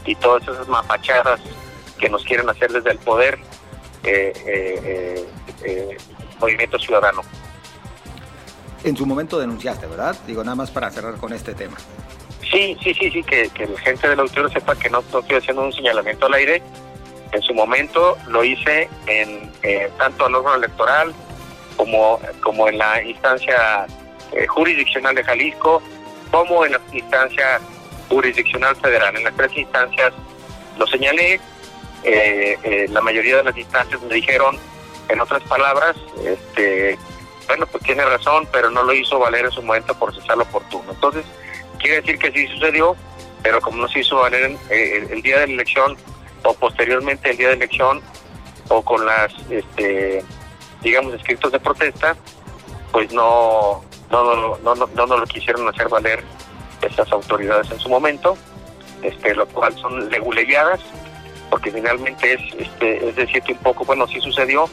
y 0.05 0.15
todas 0.15 0.43
esas 0.45 0.67
mapachadas 0.69 1.41
que 2.01 2.09
nos 2.09 2.25
quieren 2.25 2.49
hacer 2.49 2.73
desde 2.73 2.91
el 2.91 2.99
poder 2.99 3.39
eh, 4.05 4.33
eh, 4.47 5.27
eh, 5.65 5.97
Movimiento 6.41 6.79
Ciudadano. 6.79 7.23
En 8.83 8.97
su 8.97 9.05
momento 9.05 9.39
denunciaste, 9.39 9.87
¿verdad? 9.87 10.17
Digo, 10.27 10.43
nada 10.43 10.57
más 10.57 10.71
para 10.71 10.91
cerrar 10.91 11.17
con 11.17 11.33
este 11.33 11.55
tema. 11.55 11.77
Sí, 12.51 12.77
sí, 12.83 12.95
sí, 12.95 13.11
sí, 13.11 13.23
que, 13.23 13.49
que 13.51 13.67
la 13.67 13.79
gente 13.79 14.09
del 14.09 14.21
auditorio 14.21 14.49
sepa 14.51 14.75
que 14.75 14.91
no, 14.91 15.01
estoy 15.01 15.37
haciendo 15.37 15.63
un 15.63 15.73
señalamiento 15.73 16.27
al 16.27 16.35
aire, 16.35 16.63
En 17.33 17.43
su 17.43 17.55
momento 17.55 18.17
lo 18.27 18.43
hice 18.43 18.89
en 19.07 19.53
eh, 19.63 19.89
tanto 19.99 20.27
al 20.27 20.35
órgano 20.35 20.57
electoral 20.57 21.15
como, 21.77 22.19
como 22.43 22.69
en 22.69 22.79
la 22.79 23.03
instancia 23.03 23.87
eh, 24.33 24.47
jurisdiccional 24.49 25.15
de 25.15 25.23
Jalisco, 25.23 25.81
como 26.33 26.65
en 26.65 26.73
la 26.73 26.81
instancia 26.93 27.61
jurisdiccional 28.09 28.75
federal. 28.77 29.17
En 29.17 29.25
las 29.25 29.37
tres 29.37 29.57
instancias 29.57 30.13
lo 30.77 30.87
señalé, 30.89 31.41
eh, 32.05 32.87
la 32.91 33.01
mayoría 33.01 33.37
de 33.37 33.45
las 33.45 33.57
instancias 33.57 34.01
me 34.03 34.15
dijeron, 34.15 34.57
en 35.09 35.21
otras 35.21 35.43
palabras, 35.45 35.97
este, 36.25 36.99
bueno, 37.47 37.67
pues 37.67 37.83
tiene 37.85 38.05
razón, 38.05 38.49
pero 38.53 38.71
no 38.71 38.83
lo 38.83 38.93
hizo 38.93 39.19
valer 39.19 39.47
en 39.47 39.51
su 39.51 39.63
momento 39.63 39.95
por 39.95 40.15
cesar 40.15 40.39
oportuno. 40.39 40.93
Entonces, 40.93 41.25
quiere 41.79 42.01
decir 42.01 42.19
que 42.19 42.31
sí 42.33 42.47
sucedió, 42.49 42.97
pero 43.43 43.61
como 43.61 43.83
no 43.83 43.89
se 43.89 44.01
hizo 44.01 44.17
valer 44.17 44.57
el 44.71 45.23
día 45.23 45.41
de 45.41 45.47
la 45.49 45.55
elección, 45.55 45.97
o 46.45 46.55
posteriormente 46.55 47.31
el 47.31 47.37
día 47.37 47.49
de 47.49 47.55
elección 47.55 48.01
o 48.69 48.83
con 48.83 49.05
las 49.05 49.33
este 49.51 50.25
digamos 50.83 51.15
escritos 51.15 51.53
de 51.53 51.61
protesta 51.61 52.17
pues 52.93 53.13
no 53.13 53.83
no 54.11 54.35
no 54.35 54.59
no 54.63 54.75
no, 54.75 55.07
no 55.07 55.17
lo 55.19 55.27
quisieron 55.27 55.69
hacer 55.69 55.89
valer 55.89 56.23
esas 56.83 57.11
autoridades 57.13 57.71
en 57.71 57.79
su 57.79 57.89
momento 57.89 58.37
este 59.03 59.35
lo 59.35 59.47
cual 59.49 59.75
son 59.77 60.09
leguleyadas 60.11 60.81
porque 61.51 61.71
finalmente 61.71 62.35
es 62.35 62.41
este 62.59 63.09
es 63.09 63.17
decirte 63.17 63.53
un 63.53 63.59
poco 63.59 63.85
bueno 63.85 64.07
sí 64.07 64.21
sucedió 64.21 64.69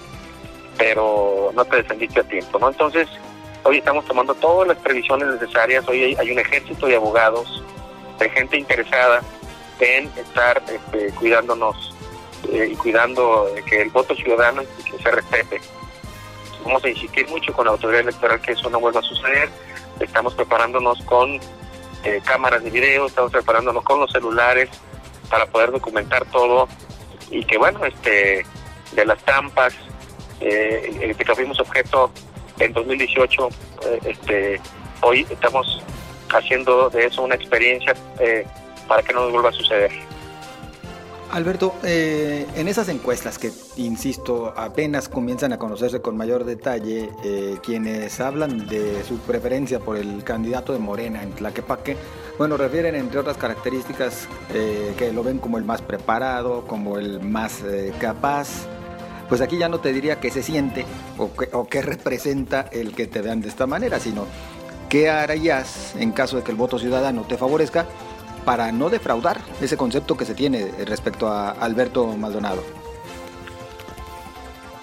pero 0.77 1.51
no 1.55 1.65
te 1.65 1.77
defendiste 1.77 2.19
a 2.19 2.23
tiempo 2.23 2.59
no 2.59 2.69
entonces 2.69 3.07
hoy 3.63 3.79
estamos 3.79 4.05
tomando 4.05 4.35
todas 4.35 4.67
las 4.67 4.77
previsiones 4.77 5.27
necesarias 5.27 5.87
hoy 5.87 6.15
hay 6.17 6.31
un 6.31 6.39
ejército 6.39 6.85
de 6.85 6.95
abogados 6.95 7.63
de 8.19 8.29
gente 8.29 8.57
interesada 8.57 9.21
en 9.79 10.05
estar 10.17 10.61
este, 10.67 11.11
cuidándonos 11.15 11.93
eh, 12.51 12.69
y 12.71 12.75
cuidando 12.75 13.47
que 13.65 13.81
el 13.81 13.89
voto 13.89 14.15
ciudadano 14.15 14.63
que 14.85 15.03
se 15.03 15.11
respete. 15.11 15.61
Vamos 16.63 16.83
a 16.83 16.89
insistir 16.89 17.27
mucho 17.29 17.53
con 17.53 17.65
la 17.65 17.71
autoridad 17.71 18.01
electoral 18.01 18.41
que 18.41 18.53
eso 18.53 18.69
no 18.69 18.79
vuelva 18.79 18.99
a 18.99 19.03
suceder. 19.03 19.49
Estamos 19.99 20.33
preparándonos 20.35 21.01
con 21.03 21.39
eh, 22.03 22.21
cámaras 22.23 22.63
de 22.63 22.69
video, 22.69 23.07
estamos 23.07 23.31
preparándonos 23.31 23.83
con 23.83 23.99
los 23.99 24.11
celulares 24.11 24.69
para 25.29 25.45
poder 25.45 25.71
documentar 25.71 26.25
todo 26.25 26.67
y 27.29 27.43
que 27.43 27.57
bueno, 27.57 27.85
este 27.85 28.45
de 28.93 29.05
las 29.05 29.23
trampas 29.23 29.73
eh, 30.39 31.15
que 31.17 31.35
fuimos 31.35 31.59
objeto 31.59 32.11
en 32.59 32.73
2018, 32.73 33.49
este 34.05 34.61
hoy 35.01 35.25
estamos 35.29 35.81
haciendo 36.29 36.89
de 36.89 37.05
eso 37.05 37.23
una 37.23 37.35
experiencia 37.35 37.93
eh, 38.19 38.45
para 38.87 39.03
que 39.03 39.13
no 39.13 39.21
nos 39.21 39.31
vuelva 39.31 39.49
a 39.49 39.53
suceder. 39.53 39.91
Alberto, 41.31 41.75
eh, 41.83 42.47
en 42.55 42.69
esas 42.69 42.87
encuestas 42.87 43.37
que, 43.37 43.51
insisto, 43.75 44.53
apenas 44.55 45.09
comienzan 45.09 45.51
a 45.51 45.57
conocerse 45.57 45.99
con 45.99 46.15
mayor 46.15 46.45
detalle, 46.45 47.09
eh, 47.23 47.57
quienes 47.61 48.21
hablan 48.21 48.65
de 48.67 49.03
su 49.03 49.17
preferencia 49.19 49.79
por 49.79 49.97
el 49.97 50.23
candidato 50.23 50.71
de 50.71 50.79
Morena 50.79 51.21
en 51.21 51.31
Tlaquepaque, 51.31 51.97
bueno, 52.37 52.55
refieren 52.55 52.95
entre 52.95 53.19
otras 53.19 53.35
características 53.35 54.27
eh, 54.53 54.93
que 54.97 55.11
lo 55.11 55.21
ven 55.21 55.39
como 55.39 55.57
el 55.57 55.65
más 55.65 55.81
preparado, 55.81 56.65
como 56.65 56.97
el 56.97 57.19
más 57.19 57.61
capaz. 57.99 58.47
Pues 59.27 59.41
aquí 59.41 59.57
ya 59.57 59.67
no 59.67 59.81
te 59.81 59.91
diría 59.91 60.21
que 60.21 60.31
se 60.31 60.41
siente 60.41 60.85
o 61.17 61.33
que, 61.33 61.49
o 61.51 61.67
representa 61.81 62.69
el 62.71 62.95
que 62.95 63.07
te 63.07 63.21
vean 63.21 63.41
de 63.41 63.49
esta 63.49 63.67
manera, 63.67 63.99
sino 63.99 64.25
qué 64.87 65.09
harías 65.09 65.93
en 65.97 66.13
caso 66.13 66.37
de 66.37 66.43
que 66.43 66.51
el 66.51 66.57
voto 66.57 66.79
ciudadano 66.79 67.23
te 67.23 67.37
favorezca 67.37 67.85
para 68.47 68.71
no 68.71 68.89
defraudar 68.89 69.41
ese 69.59 69.75
concepto 69.75 70.15
que 70.15 70.23
se 70.23 70.33
tiene 70.33 70.71
respecto 70.85 71.27
a 71.27 71.49
Alberto 71.49 72.07
Maldonado? 72.15 72.63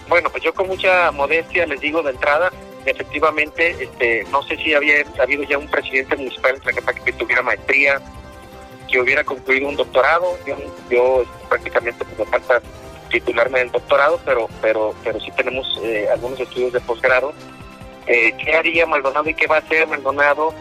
Bueno, 0.07 0.29
pues 0.29 0.43
yo 0.43 0.53
con 0.53 0.67
mucha 0.67 1.11
modestia 1.13 1.65
les 1.65 1.81
digo 1.81 2.03
de 2.03 2.11
entrada, 2.11 2.53
efectivamente, 2.85 3.75
este, 3.81 4.25
no 4.31 4.43
sé 4.43 4.59
si 4.59 4.75
había 4.75 4.97
habido 5.19 5.45
ya 5.45 5.57
un 5.57 5.67
presidente 5.67 6.15
municipal 6.15 6.61
que 7.07 7.13
tuviera 7.15 7.41
maestría, 7.41 8.03
que 8.87 9.01
hubiera 9.01 9.25
concluido 9.25 9.67
un 9.67 9.77
doctorado. 9.77 10.37
Yo, 10.91 11.23
este, 11.23 11.47
prácticamente 11.49 12.05
pues, 12.05 12.19
me 12.19 12.27
falta 12.27 12.61
titularme 13.11 13.61
del 13.61 13.73
doctorado, 13.73 14.21
pero 14.27 14.47
pero 14.61 14.95
pero 15.03 15.19
sí 15.21 15.31
tenemos 15.39 15.81
eh, 15.83 16.07
algunos 16.13 16.39
estudios 16.39 16.75
de 16.75 16.81
posgrado. 16.81 17.33
Eh, 18.07 18.35
¿Qué 18.37 18.55
haría 18.55 18.85
Maldonado 18.85 19.27
y 19.27 19.33
qué 19.33 19.47
va 19.47 19.57
a 19.57 19.61
hacer 19.61 19.87
Maldonado? 19.87 20.53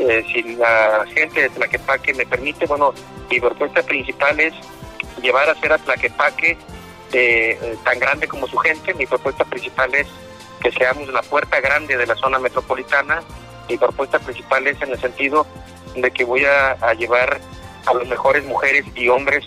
Eh, 0.00 0.24
si 0.32 0.42
la 0.56 1.04
gente 1.14 1.42
de 1.42 1.50
Tlaquepaque 1.50 2.14
me 2.14 2.24
permite, 2.24 2.64
bueno, 2.64 2.94
mi 3.30 3.38
propuesta 3.38 3.82
principal 3.82 4.40
es 4.40 4.54
llevar 5.20 5.50
a 5.50 5.54
ser 5.60 5.74
a 5.74 5.78
Tlaquepaque 5.78 6.56
eh, 7.12 7.76
tan 7.84 7.98
grande 7.98 8.26
como 8.26 8.46
su 8.46 8.56
gente. 8.56 8.94
Mi 8.94 9.04
propuesta 9.04 9.44
principal 9.44 9.94
es 9.94 10.06
que 10.62 10.72
seamos 10.72 11.06
la 11.08 11.20
puerta 11.20 11.60
grande 11.60 11.98
de 11.98 12.06
la 12.06 12.14
zona 12.14 12.38
metropolitana. 12.38 13.22
Mi 13.68 13.76
propuesta 13.76 14.18
principal 14.18 14.66
es 14.68 14.80
en 14.80 14.92
el 14.92 14.98
sentido 14.98 15.46
de 15.94 16.10
que 16.10 16.24
voy 16.24 16.46
a, 16.46 16.94
llevar 16.94 17.38
a 17.84 17.92
las 17.92 18.08
mejores 18.08 18.42
mujeres 18.46 18.86
y 18.94 19.08
hombres 19.08 19.44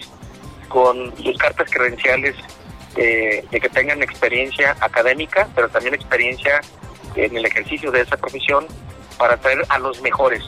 con 0.69 1.15
sus 1.17 1.35
cartas 1.39 1.67
credenciales 1.71 2.35
eh, 2.95 3.43
de 3.49 3.59
que 3.59 3.69
tengan 3.69 4.03
experiencia 4.03 4.75
académica, 4.81 5.47
pero 5.55 5.67
también 5.69 5.95
experiencia 5.95 6.61
en 7.15 7.35
el 7.35 7.43
ejercicio 7.43 7.89
de 7.91 8.01
esa 8.01 8.17
profesión 8.17 8.67
para 9.17 9.37
traer 9.37 9.63
a 9.69 9.79
los 9.79 10.01
mejores. 10.01 10.43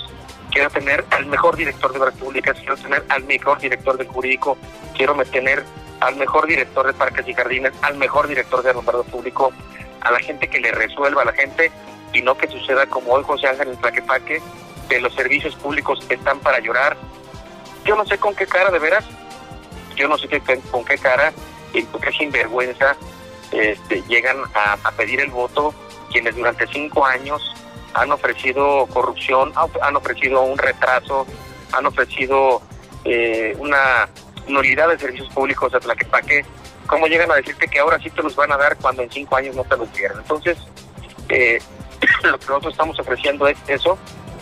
Quiero 0.52 0.70
tener 0.70 1.06
al 1.12 1.26
mejor 1.26 1.56
director 1.56 1.92
de 1.92 2.00
obras 2.00 2.16
públicas, 2.16 2.58
quiero 2.58 2.78
tener 2.78 3.04
al 3.10 3.24
mejor 3.26 3.60
director 3.60 3.98
de 3.98 4.06
jurídico, 4.06 4.58
quiero 4.96 5.16
tener 5.26 5.64
al 6.00 6.16
mejor 6.16 6.48
director 6.48 6.88
de 6.88 6.94
parques 6.94 7.28
y 7.28 7.34
jardines, 7.34 7.74
al 7.82 7.96
mejor 7.96 8.28
director 8.28 8.64
de 8.64 8.70
alumbrado 8.70 9.04
público, 9.04 9.52
a 10.02 10.12
la 10.12 10.20
gente 10.20 10.48
que 10.48 10.60
le 10.60 10.72
resuelva 10.72 11.24
a 11.24 11.26
la 11.26 11.34
gente 11.34 11.72
y 12.14 12.22
no 12.22 12.38
que 12.38 12.48
suceda 12.48 12.86
como 12.88 13.14
hoy 13.14 13.24
José 13.24 13.48
Ángel 13.48 13.70
en 13.70 13.78
Tlaquepaque, 13.78 14.42
que 14.88 15.02
los 15.02 15.14
servicios 15.14 15.56
públicos 15.56 16.00
están 16.10 16.40
para 16.40 16.60
llorar. 16.60 16.96
Yo 17.84 17.96
no 17.96 18.06
sé 18.06 18.18
con 18.18 18.36
qué 18.36 18.46
cara, 18.46 18.72
de 18.72 18.80
veras, 18.80 19.06
yo 19.96 20.08
no 20.08 20.18
sé 20.18 20.28
con 20.72 20.86
qué 20.86 20.98
cara 20.98 21.34
y 21.74 21.84
con 21.84 22.02
qué 22.02 22.12
sinvergüenza 22.12 22.96
este, 23.52 24.04
llegan 24.08 24.38
a 24.54 24.92
pedir 24.92 25.20
el 25.22 25.32
voto 25.32 25.74
quienes 26.12 26.36
durante 26.36 26.66
cinco 26.68 27.06
años 27.06 27.42
han 27.96 28.12
ofrecido 28.12 28.86
corrupción, 28.88 29.54
han 29.82 29.96
ofrecido 29.96 30.42
un 30.42 30.58
retraso, 30.58 31.26
han 31.72 31.86
ofrecido 31.86 32.62
eh, 33.06 33.56
una 33.58 34.10
nulidad 34.48 34.90
de 34.90 35.00
servicios 35.00 35.30
públicos 35.34 35.74
a 35.74 35.80
Tlaquepaque. 35.80 36.46
¿Cómo 36.88 37.08
llegan 37.08 37.32
a 37.32 37.36
decirte 37.36 37.68
que 37.68 37.80
ahora 37.80 37.98
sí 38.00 38.10
te 38.10 38.22
los 38.22 38.36
van 38.36 38.52
a 38.52 38.58
dar 38.58 38.76
cuando 38.78 39.02
en 39.02 39.10
cinco 39.10 39.38
años 39.38 39.56
no 39.56 39.64
te 39.64 39.78
los 39.78 39.92
dieron? 39.94 40.20
Entonces, 40.20 40.58
eh, 41.30 41.58
lo 42.24 42.38
que 42.38 42.48
nosotros 42.48 42.74
estamos 42.74 43.00
ofreciendo 43.00 43.48
es 43.48 43.58
eso, 43.68 43.98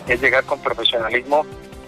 es 0.08 0.20
llegar 0.20 0.42
con 0.44 0.60
profesionalismo 0.60 1.46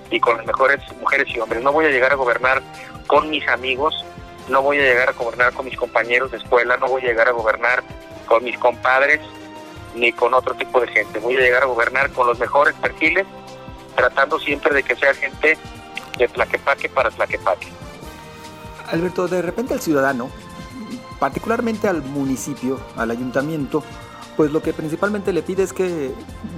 y 0.09 0.21
con 0.21 0.37
las 0.37 0.47
mejores 0.47 0.81
mujeres 1.01 1.27
y 1.35 1.41
hombres. 1.41 1.65
No 1.65 1.73
voy 1.73 1.87
a 1.87 1.91
llegar 1.91 2.13
a 2.13 2.15
gobernar 2.15 2.63
con 3.09 3.29
mis 3.29 3.47
amigos, 3.49 4.05
no 4.49 4.63
voy 4.63 4.79
a 4.79 4.83
llegar 4.83 5.09
a 5.09 5.13
gobernar 5.13 5.53
con 5.53 5.65
mis 5.65 5.77
compañeros 5.77 6.31
de 6.31 6.39
escuela, 6.39 6.77
no 6.77 6.87
voy 6.87 7.03
a 7.03 7.07
llegar 7.07 7.27
a 7.27 7.33
gobernar 7.33 7.83
con 8.27 8.45
mis 8.45 8.57
compadres, 8.57 9.21
ni 9.97 10.13
con 10.13 10.35
otro 10.35 10.55
tipo 10.55 10.81
de 10.81 10.89
gente. 10.89 11.19
Voy 11.19 11.37
a 11.37 11.41
llegar 11.41 11.63
a 11.63 11.67
gobernar 11.67 12.11
con 12.13 12.27
los 12.27 12.39
mejores 12.39 12.75
perfiles, 12.75 13.27
tratando 13.95 14.39
siempre 14.39 14.75
de 14.75 14.83
que 14.83 14.95
sea 14.97 15.15
gente 15.15 15.59
de 16.19 16.29
Tlaquepaque 16.29 16.89
para 16.89 17.11
Tlaquepaque. 17.11 17.69
Alberto, 18.91 19.27
de 19.27 19.43
repente 19.43 19.75
el 19.75 19.81
ciudadano, 19.81 20.31
particularmente 21.19 21.89
al 21.89 22.03
municipio, 22.03 22.79
al 22.97 23.11
ayuntamiento, 23.11 23.83
pues 24.37 24.53
lo 24.53 24.63
que 24.63 24.73
principalmente 24.73 25.33
le 25.33 25.43
pide 25.43 25.63
es 25.63 25.73
que 25.73 26.13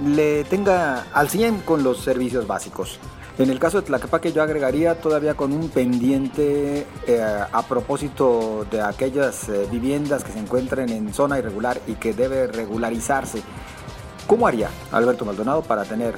le 0.05 0.43
tenga 0.43 1.07
al 1.13 1.29
100 1.29 1.61
con 1.61 1.83
los 1.83 2.03
servicios 2.03 2.45
básicos. 2.45 2.99
En 3.39 3.49
el 3.49 3.57
caso 3.57 3.79
de 3.79 3.87
Tlaquepaque 3.87 4.33
yo 4.33 4.43
agregaría 4.43 4.99
todavía 4.99 5.33
con 5.33 5.53
un 5.53 5.69
pendiente 5.69 6.85
eh, 7.07 7.21
a 7.21 7.61
propósito 7.63 8.67
de 8.69 8.81
aquellas 8.81 9.47
eh, 9.47 9.65
viviendas 9.71 10.25
que 10.25 10.33
se 10.33 10.39
encuentren 10.39 10.89
en 10.89 11.13
zona 11.13 11.39
irregular 11.39 11.79
y 11.87 11.93
que 11.93 12.13
debe 12.13 12.47
regularizarse. 12.47 13.41
¿Cómo 14.27 14.45
haría 14.45 14.69
Alberto 14.91 15.23
Maldonado 15.23 15.61
para 15.61 15.85
tener 15.85 16.15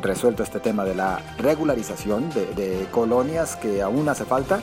resuelto 0.00 0.42
este 0.42 0.58
tema 0.58 0.86
de 0.86 0.94
la 0.94 1.20
regularización 1.36 2.30
de, 2.30 2.46
de 2.54 2.86
colonias 2.90 3.56
que 3.56 3.82
aún 3.82 4.08
hace 4.08 4.24
falta 4.24 4.62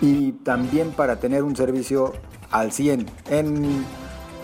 y 0.00 0.32
también 0.32 0.90
para 0.90 1.20
tener 1.20 1.44
un 1.44 1.54
servicio 1.54 2.14
al 2.50 2.72
100 2.72 3.06
en 3.30 3.84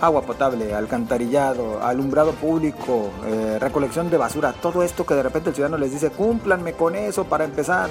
agua 0.00 0.22
potable, 0.22 0.74
alcantarillado, 0.74 1.82
alumbrado 1.82 2.32
público, 2.32 3.10
eh, 3.26 3.58
recolección 3.60 4.10
de 4.10 4.16
basura, 4.16 4.52
todo 4.52 4.82
esto 4.82 5.06
que 5.06 5.14
de 5.14 5.22
repente 5.22 5.50
el 5.50 5.54
ciudadano 5.54 5.78
les 5.78 5.92
dice, 5.92 6.10
cúmplanme 6.10 6.74
con 6.74 6.94
eso 6.94 7.24
para 7.24 7.44
empezar. 7.44 7.88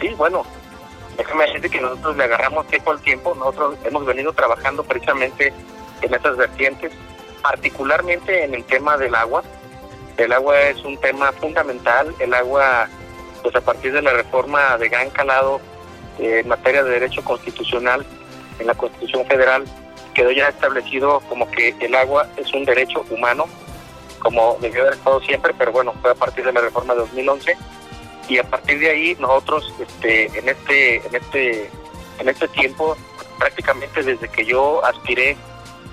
Sí, 0.00 0.08
bueno, 0.16 0.44
déjame 1.16 1.44
decirte 1.46 1.70
que 1.70 1.80
nosotros 1.80 2.16
le 2.16 2.24
agarramos 2.24 2.66
tiempo 2.68 2.90
al 2.92 3.00
tiempo, 3.00 3.34
nosotros 3.34 3.76
hemos 3.84 4.06
venido 4.06 4.32
trabajando 4.32 4.82
precisamente 4.84 5.52
en 6.00 6.14
estas 6.14 6.36
vertientes, 6.36 6.92
particularmente 7.42 8.44
en 8.44 8.54
el 8.54 8.64
tema 8.64 8.96
del 8.96 9.14
agua. 9.14 9.42
El 10.16 10.32
agua 10.32 10.60
es 10.60 10.82
un 10.84 10.98
tema 10.98 11.32
fundamental, 11.32 12.14
el 12.18 12.32
agua, 12.34 12.88
pues 13.42 13.54
a 13.54 13.60
partir 13.60 13.92
de 13.92 14.02
la 14.02 14.12
reforma 14.12 14.76
de 14.78 14.88
gran 14.88 15.10
calado 15.10 15.60
en 16.18 16.46
materia 16.48 16.82
de 16.84 16.90
derecho 16.90 17.22
constitucional, 17.24 18.04
en 18.58 18.66
la 18.66 18.74
Constitución 18.74 19.24
Federal, 19.26 19.64
quedó 20.20 20.32
ya 20.32 20.48
establecido 20.48 21.20
como 21.30 21.50
que 21.50 21.74
el 21.80 21.94
agua 21.94 22.28
es 22.36 22.52
un 22.52 22.66
derecho 22.66 23.06
humano, 23.08 23.46
como 24.18 24.58
debió 24.60 24.82
haber 24.82 24.92
estado 24.92 25.18
siempre, 25.22 25.54
pero 25.56 25.72
bueno, 25.72 25.94
fue 26.02 26.10
a 26.10 26.14
partir 26.14 26.44
de 26.44 26.52
la 26.52 26.60
reforma 26.60 26.92
de 26.92 27.00
2011 27.00 27.56
y 28.28 28.36
a 28.36 28.44
partir 28.44 28.78
de 28.80 28.90
ahí 28.90 29.16
nosotros 29.18 29.72
este 29.80 30.26
en 30.38 30.50
este 30.50 30.96
en 30.96 31.14
este 31.14 31.70
en 32.18 32.28
este 32.28 32.48
tiempo 32.48 32.98
prácticamente 33.38 34.02
desde 34.02 34.28
que 34.28 34.44
yo 34.44 34.84
aspiré 34.84 35.38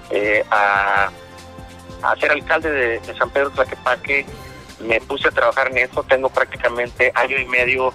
eh, 0.10 0.44
a, 0.52 1.10
a, 2.02 2.16
ser 2.18 2.32
alcalde 2.32 2.70
de, 2.70 3.16
San 3.18 3.30
Pedro 3.30 3.50
Tlaquepaque 3.52 4.26
me 4.82 5.00
puse 5.00 5.30
a 5.30 5.32
trabajar 5.32 5.72
en 5.72 5.78
eso. 5.78 6.04
Tengo 6.04 6.28
prácticamente 6.30 7.14
año 7.16 7.40
y 7.40 7.46
medio 7.46 7.94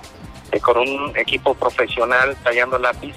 eh, 0.50 0.60
con 0.60 0.78
un 0.78 1.14
equipo 1.14 1.52
profesional 1.52 2.34
tallando 2.42 2.78
lápiz 2.78 3.14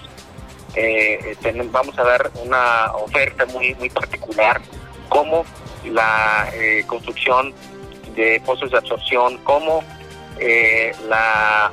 eh, 0.76 1.36
vamos 1.72 1.98
a 1.98 2.04
dar 2.04 2.32
una 2.44 2.94
oferta 2.96 3.46
muy 3.48 3.74
muy 3.76 3.90
particular 3.90 4.62
como 5.10 5.46
la 5.86 6.50
construcción 6.88 7.54
de 8.16 8.42
pozos 8.46 8.72
de 8.72 8.78
absorción 8.78 9.38
como 9.40 9.84
la 11.08 11.72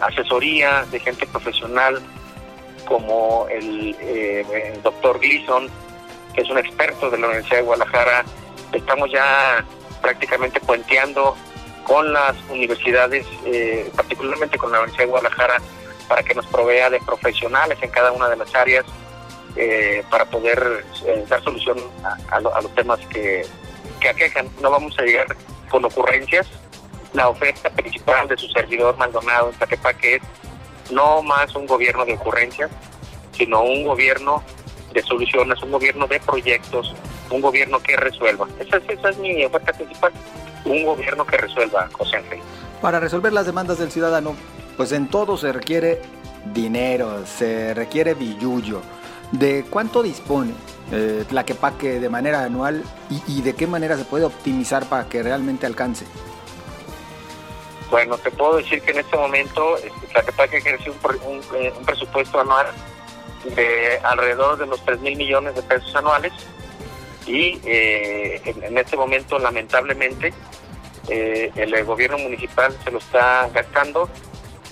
asesoría 0.00 0.84
de 0.90 1.00
gente 1.00 1.26
profesional 1.26 2.02
como 2.86 3.46
el, 3.50 3.94
doctor 4.82 5.18
Gleason, 5.20 5.68
que 6.34 6.42
es 6.42 6.50
un 6.50 6.58
experto 6.58 7.10
de 7.10 7.18
la 7.18 7.26
Universidad 7.26 7.58
de 7.58 7.62
Guadalajara. 7.64 8.24
Estamos 8.72 9.10
ya 9.12 9.64
prácticamente 10.00 10.60
puenteando 10.60 11.36
con 11.84 12.12
las 12.12 12.34
universidades, 12.48 13.26
eh, 13.44 13.90
particularmente 13.94 14.58
con 14.58 14.72
la 14.72 14.78
Universidad 14.78 15.04
de 15.04 15.10
Guadalajara, 15.10 15.58
para 16.08 16.22
que 16.22 16.34
nos 16.34 16.46
provea 16.46 16.90
de 16.90 17.00
profesionales 17.00 17.78
en 17.80 17.90
cada 17.90 18.12
una 18.12 18.28
de 18.28 18.36
las 18.36 18.54
áreas 18.54 18.84
eh, 19.56 20.04
para 20.10 20.24
poder 20.26 20.84
eh, 21.06 21.24
dar 21.28 21.42
solución 21.42 21.78
a, 22.30 22.40
los 22.40 22.74
temas 22.74 23.00
que, 23.08 23.46
que 24.00 24.08
aquejan. 24.08 24.48
No 24.60 24.70
vamos 24.70 24.98
a 24.98 25.02
llegar 25.02 25.26
con 25.70 25.84
ocurrencias. 25.84 26.46
La 27.12 27.28
oferta 27.28 27.70
principal 27.70 28.28
de 28.28 28.36
su 28.36 28.48
servidor 28.48 28.96
Maldonado 28.98 29.50
en 29.50 29.58
Taquepaque 29.58 30.16
es 30.16 30.22
no 30.90 31.22
más 31.22 31.54
un 31.54 31.66
gobierno 31.66 32.04
de 32.04 32.14
ocurrencias, 32.14 32.70
sino 33.32 33.62
un 33.62 33.84
gobierno 33.84 34.42
de 34.92 35.02
soluciones, 35.02 35.62
un 35.62 35.72
gobierno 35.72 36.06
de 36.06 36.20
proyectos, 36.20 36.94
un 37.30 37.40
gobierno 37.40 37.80
que 37.80 37.96
resuelva. 37.96 38.46
Esa, 38.58 38.78
es 39.08 39.18
mi 39.18 39.44
oferta 39.44 39.72
principal, 39.72 40.12
un 40.64 40.84
gobierno 40.84 41.26
que 41.26 41.36
resuelva, 41.36 41.88
José 41.92 42.16
Ángel. 42.16 42.40
Para 42.80 43.00
resolver 43.00 43.32
las 43.32 43.46
demandas 43.46 43.78
del 43.78 43.90
ciudadano, 43.90 44.36
pues 44.76 44.92
en 44.92 45.08
todo 45.08 45.36
se 45.36 45.52
requiere 45.52 46.00
dinero, 46.52 47.26
se 47.26 47.74
requiere 47.74 48.14
billuyo. 48.14 48.82
¿De 49.32 49.64
cuánto 49.68 50.02
dispone 50.02 50.52
eh, 50.92 51.24
Tlaquepaque 51.28 51.98
de 51.98 52.08
manera 52.08 52.44
anual 52.44 52.84
y 53.26 53.42
de 53.42 53.54
qué 53.54 53.66
manera 53.66 53.96
se 53.96 54.04
puede 54.04 54.24
optimizar 54.24 54.88
para 54.88 55.08
que 55.08 55.22
realmente 55.22 55.66
alcance? 55.66 56.06
Bueno, 57.90 58.18
te 58.18 58.30
puedo 58.30 58.56
decir 58.56 58.82
que 58.82 58.90
en 58.90 58.98
este 58.98 59.16
momento 59.16 59.76
Tlaquepaque 60.12 60.58
ejerce 60.58 60.90
un, 60.90 60.96
un, 61.24 61.40
eh, 61.56 61.72
un, 61.76 61.84
presupuesto 61.84 62.40
anual 62.40 62.66
de 63.54 63.98
alrededor 64.02 64.58
de 64.58 64.66
los 64.66 64.84
3 64.84 65.00
mil 65.00 65.16
millones 65.16 65.54
de 65.54 65.62
pesos 65.62 65.94
anuales 65.94 66.32
y 67.26 67.60
eh, 67.64 68.40
en, 68.44 68.76
este 68.76 68.96
momento 68.96 69.38
lamentablemente 69.38 70.32
eh, 71.08 71.52
el 71.54 71.84
gobierno 71.84 72.18
municipal 72.18 72.76
se 72.82 72.90
lo 72.90 72.98
está 72.98 73.48
gastando 73.54 74.08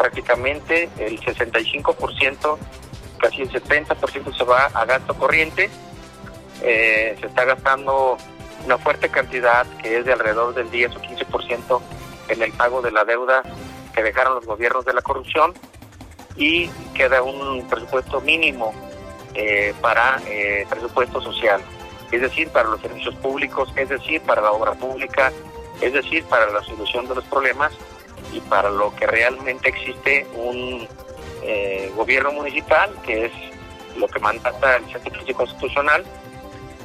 prácticamente 0.05 0.91
el 0.99 1.19
65%, 1.19 2.59
casi 3.19 3.41
el 3.41 3.51
70% 3.51 4.37
se 4.37 4.45
va 4.45 4.67
a 4.67 4.85
gasto 4.85 5.15
corriente, 5.15 5.71
se 6.61 7.27
está 7.27 7.45
gastando 7.47 8.19
una 8.67 8.77
fuerte 8.77 9.09
cantidad 9.09 9.67
que 9.83 9.99
es 9.99 10.05
de 10.05 10.13
alrededor 10.13 10.55
del 10.55 10.71
10 10.71 10.97
o 10.97 11.01
15% 11.01 11.81
en 12.29 12.43
el 12.43 12.53
pago 12.53 12.83
de 12.83 12.91
la 12.91 13.07
deuda 13.07 13.43
que 13.95 14.03
dejaron 14.03 14.35
los 14.35 14.45
gobiernos 14.45 14.85
de 14.85 14.93
la 14.93 15.01
corrupción 15.01 15.55
y 16.37 16.69
queda 16.95 17.23
un 17.23 17.67
presupuesto 17.67 18.21
mínimo 18.21 18.75
eh, 19.33 19.73
para 19.81 20.21
eh, 20.27 20.67
presupuesto 20.69 21.23
social, 21.23 21.63
es 22.13 22.21
decir, 22.21 22.51
para 22.51 22.69
los 22.69 22.81
servicios 22.83 23.15
públicos, 23.17 23.73
es 23.75 23.89
decir, 23.89 24.21
para 24.21 24.43
la 24.43 24.53
obra 24.53 24.73
pública, 24.75 25.33
es 25.81 25.95
decir, 25.95 26.25
para 26.25 26.51
la 26.51 26.63
solución 26.63 27.09
de 27.09 27.15
los 27.15 27.25
problemas 27.25 27.73
y 28.35 28.41
para 28.41 28.71
lo 28.71 28.95
que 28.97 29.07
realmente 29.07 29.69
existe 29.69 30.27
un 30.35 30.87
eh, 31.43 31.91
gobierno 31.97 32.33
municipal, 32.33 32.91
que 33.05 33.27
es 33.27 33.33
lo 33.97 34.09
que 34.09 34.19
mandata 34.19 34.77
el 34.77 34.85
Centro 34.87 35.23
Constitucional. 35.35 36.05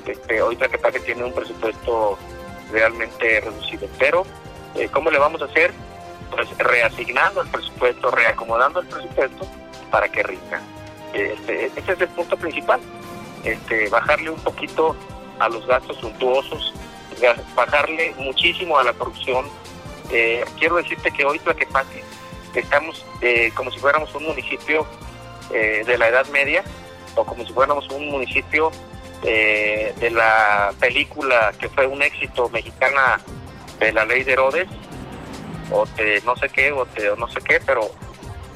Este, 0.05 0.39
ahorita 0.39 0.69
que 0.69 0.99
tiene 1.01 1.23
un 1.23 1.33
presupuesto 1.33 2.17
realmente 2.71 3.41
reducido, 3.41 3.87
pero 3.99 4.25
eh, 4.75 4.89
¿Cómo 4.91 5.09
le 5.09 5.17
vamos 5.17 5.41
a 5.41 5.45
hacer? 5.45 5.73
Pues 6.31 6.47
reasignando 6.57 7.41
el 7.41 7.49
presupuesto, 7.49 8.11
reacomodando 8.11 8.81
el 8.81 8.87
presupuesto 8.87 9.47
para 9.89 10.07
que 10.09 10.23
rinda. 10.23 10.61
Este, 11.13 11.65
ese 11.65 11.93
es 11.93 12.01
el 12.01 12.07
punto 12.09 12.37
principal. 12.37 12.79
Este, 13.43 13.89
bajarle 13.89 14.29
un 14.29 14.39
poquito 14.41 14.95
a 15.39 15.49
los 15.49 15.65
gastos 15.65 15.97
suntuosos, 15.97 16.73
bajarle 17.55 18.13
muchísimo 18.17 18.77
a 18.77 18.83
la 18.83 18.93
corrupción. 18.93 19.45
Eh, 20.11 20.43
quiero 20.57 20.77
decirte 20.77 21.11
que 21.11 21.25
hoy 21.25 21.39
Tlaquepaque 21.39 22.03
estamos 22.55 23.05
eh, 23.21 23.51
como 23.55 23.71
si 23.71 23.79
fuéramos 23.79 24.13
un 24.15 24.25
municipio 24.25 24.85
eh, 25.53 25.83
de 25.85 25.97
la 25.97 26.07
Edad 26.07 26.27
Media 26.27 26.63
o 27.15 27.25
como 27.25 27.45
si 27.45 27.53
fuéramos 27.53 27.87
un 27.89 28.09
municipio 28.09 28.71
de 29.21 30.11
la 30.13 30.73
película 30.79 31.51
que 31.59 31.67
fue 31.67 31.85
un 31.85 32.01
éxito 32.01 32.47
mexicana 32.49 33.19
de 33.79 33.91
la 33.91 34.05
ley 34.05 34.23
de 34.23 34.33
Herodes, 34.33 34.67
o 35.71 35.85
de 35.97 36.21
no 36.25 36.35
sé 36.35 36.49
qué, 36.49 36.71
o 36.71 36.85
de 36.85 37.15
no 37.17 37.27
sé 37.29 37.39
qué, 37.41 37.59
pero 37.65 37.91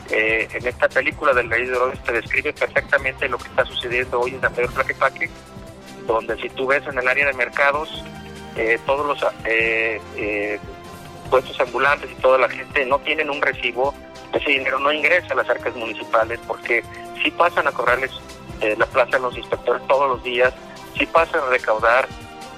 eh, 0.09 0.47
en 0.51 0.67
esta 0.67 0.89
película 0.89 1.33
de 1.33 1.43
la 1.43 1.57
ley 1.57 1.65
de 1.67 1.75
Herodes 1.75 2.03
te 2.03 2.11
describe 2.11 2.53
perfectamente 2.53 3.27
lo 3.29 3.37
que 3.37 3.47
está 3.47 3.65
sucediendo 3.65 4.19
hoy 4.19 4.31
en 4.31 4.41
San 4.41 4.53
Pedro 4.53 4.71
Tlaquepaque, 4.73 5.29
donde 6.07 6.35
si 6.41 6.49
tú 6.49 6.67
ves 6.67 6.83
en 6.87 6.97
el 6.97 7.07
área 7.07 7.27
de 7.27 7.33
mercados, 7.33 8.03
eh, 8.55 8.79
todos 8.85 9.05
los 9.05 9.33
eh, 9.45 10.59
puestos 11.33 11.59
ambulantes 11.59 12.11
y 12.11 12.21
toda 12.21 12.37
la 12.37 12.47
gente 12.47 12.85
no 12.85 12.99
tienen 12.99 13.31
un 13.31 13.41
recibo, 13.41 13.91
ese 14.33 14.51
dinero 14.51 14.77
no 14.77 14.91
ingresa 14.93 15.33
a 15.33 15.37
las 15.37 15.49
arcas 15.49 15.75
municipales 15.75 16.39
porque 16.47 16.83
si 17.23 17.31
pasan 17.31 17.67
a 17.67 17.71
cobrarles 17.71 18.11
la 18.77 18.85
plaza 18.85 19.17
a 19.17 19.19
los 19.19 19.35
inspectores 19.35 19.81
todos 19.87 20.09
los 20.09 20.23
días, 20.23 20.53
si 20.95 21.07
pasan 21.07 21.41
a 21.41 21.47
recaudar 21.47 22.07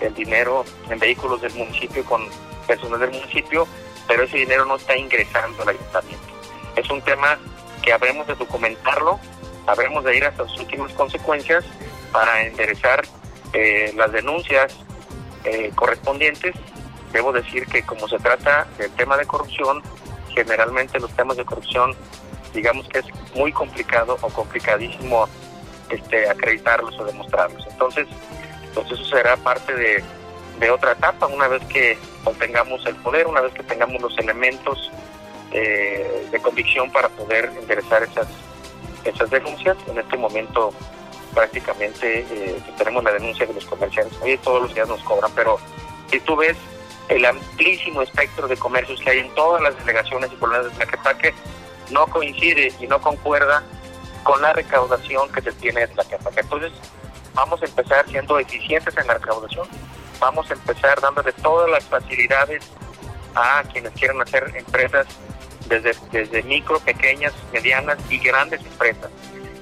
el 0.01 0.13
dinero 0.13 0.65
en 0.89 0.99
vehículos 0.99 1.41
del 1.41 1.53
municipio 1.53 2.03
con 2.03 2.27
personal 2.67 2.99
del 2.99 3.11
municipio, 3.11 3.65
pero 4.09 4.23
ese 4.23 4.39
dinero 4.39 4.65
no 4.65 4.75
está 4.75 4.97
ingresando 4.97 5.63
al 5.63 5.69
ayuntamiento. 5.69 6.27
Es 6.75 6.89
un 6.89 7.01
tema 7.01 7.39
que 7.81 7.93
habremos 7.93 8.27
de 8.27 8.35
documentarlo, 8.35 9.21
habremos 9.67 10.03
de 10.03 10.17
ir 10.17 10.25
hasta 10.25 10.45
sus 10.49 10.59
últimas 10.59 10.91
consecuencias 10.91 11.63
para 12.11 12.45
enderezar 12.45 13.03
eh, 13.53 13.93
las 13.95 14.11
denuncias 14.11 14.75
eh, 15.45 15.71
correspondientes. 15.75 16.53
Debo 17.15 17.31
decir 17.31 17.65
que 17.67 17.81
como 17.81 18.09
se 18.09 18.19
trata 18.19 18.67
del 18.77 18.91
tema 18.91 19.15
de 19.15 19.25
corrupción, 19.25 19.81
generalmente 20.33 20.99
los 20.99 21.15
temas 21.15 21.37
de 21.37 21.45
corrupción, 21.45 21.95
digamos 22.53 22.89
que 22.89 22.99
es 22.99 23.05
muy 23.33 23.53
complicado 23.53 24.17
o 24.19 24.27
complicadísimo 24.27 25.25
este, 25.89 26.29
acreditarlos 26.29 26.99
o 26.99 27.05
demostrarlos. 27.05 27.65
Entonces, 27.67 28.05
pues 28.73 28.91
eso 28.91 29.05
será 29.05 29.37
parte 29.37 29.73
de, 29.73 30.69
otra 30.69 30.91
etapa, 30.91 31.27
una 31.27 31.47
vez 31.47 31.63
que 31.67 31.97
obtengamos 32.25 32.85
el 32.85 32.97
poder, 32.97 33.27
una 33.27 33.39
vez 33.39 33.53
que 33.53 33.63
tengamos 33.63 34.01
los 34.01 34.17
elementos 34.17 34.91
eh, 35.51 36.27
de 36.29 36.41
convicción 36.41 36.91
para 36.91 37.07
poder 37.07 37.45
enderezar 37.57 38.03
esas, 38.03 38.27
esas 39.05 39.29
denuncias. 39.29 39.77
En 39.87 39.99
este 39.99 40.17
momento 40.17 40.73
prácticamente 41.33 42.25
eh, 42.29 42.61
tenemos 42.77 43.05
la 43.05 43.13
denuncia 43.13 43.45
de 43.45 43.53
los 43.53 43.63
comerciantes. 43.63 44.17
Hoy 44.21 44.37
todos 44.39 44.63
los 44.63 44.75
días 44.75 44.89
nos 44.89 45.01
cobran, 45.03 45.31
pero 45.33 45.57
si 46.11 46.19
tú 46.19 46.35
ves 46.35 46.57
el 47.09 47.25
amplísimo 47.25 48.01
espectro 48.01 48.47
de 48.47 48.57
comercios 48.57 48.99
que 49.01 49.11
hay 49.11 49.19
en 49.19 49.33
todas 49.35 49.61
las 49.61 49.77
delegaciones 49.79 50.31
y 50.31 50.35
colonias 50.35 50.65
de 50.65 50.71
Tlaquepaque, 50.71 51.33
no 51.91 52.07
coincide 52.07 52.73
y 52.79 52.87
no 52.87 52.99
concuerda 52.99 53.63
con 54.23 54.41
la 54.41 54.53
recaudación 54.53 55.31
que 55.31 55.41
se 55.41 55.51
tiene 55.53 55.81
de 55.81 55.87
Tlaquepaque. 55.89 56.39
Entonces, 56.41 56.71
vamos 57.33 57.61
a 57.61 57.65
empezar 57.65 58.07
siendo 58.09 58.39
eficientes 58.39 58.97
en 58.97 59.07
la 59.07 59.15
recaudación, 59.15 59.67
vamos 60.19 60.49
a 60.49 60.53
empezar 60.53 60.99
dándole 60.99 61.31
todas 61.33 61.69
las 61.69 61.83
facilidades 61.85 62.63
a 63.35 63.63
quienes 63.71 63.91
quieran 63.93 64.21
hacer 64.21 64.51
empresas 64.55 65.05
desde, 65.67 65.93
desde 66.11 66.43
micro, 66.43 66.79
pequeñas, 66.79 67.33
medianas 67.51 67.97
y 68.09 68.17
grandes 68.17 68.61
empresas. 68.65 69.11